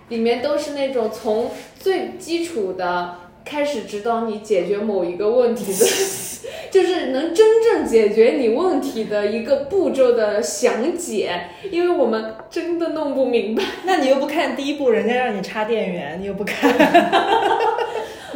[0.10, 1.50] 里面都是那种从
[1.80, 5.86] 最基础的开始指导你解决某一个问题的，
[6.72, 13.64] 就是能真正解决你问题的一个步骤的详解，因为我们真的弄不明白。
[13.86, 16.74] 那你又不看第一步，人家让你插电源，你又不看。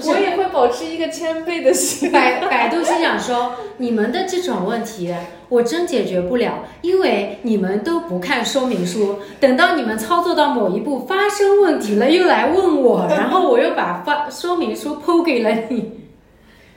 [0.05, 2.11] 我也会保持一个谦卑的心。
[2.11, 5.11] 百百度心想说，你们的这种问题
[5.49, 9.17] 我真解决不了，因为你们都不看说明书。
[9.39, 15.96] 等到你们操作到某一步发生问题了，又来问我，然后我又把发说明书抛给了你。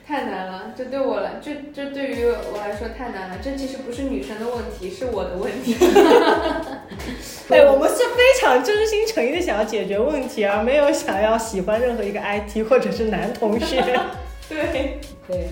[0.07, 3.37] 太难了，这对我来，这这对于我来说太难了。
[3.41, 5.77] 这其实不是女生的问题，是我的问题。
[7.49, 13.81] 哎，我们是非常真心诚意的想要解决问题，而没有想要喜欢任何一个 IT 或者是男同学。
[14.49, 15.47] 对对，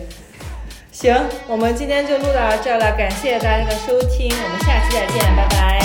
[0.92, 1.16] 行，
[1.48, 5.80] 我们今天就录到这了，感谢大家的收听，我们下期再见，拜拜。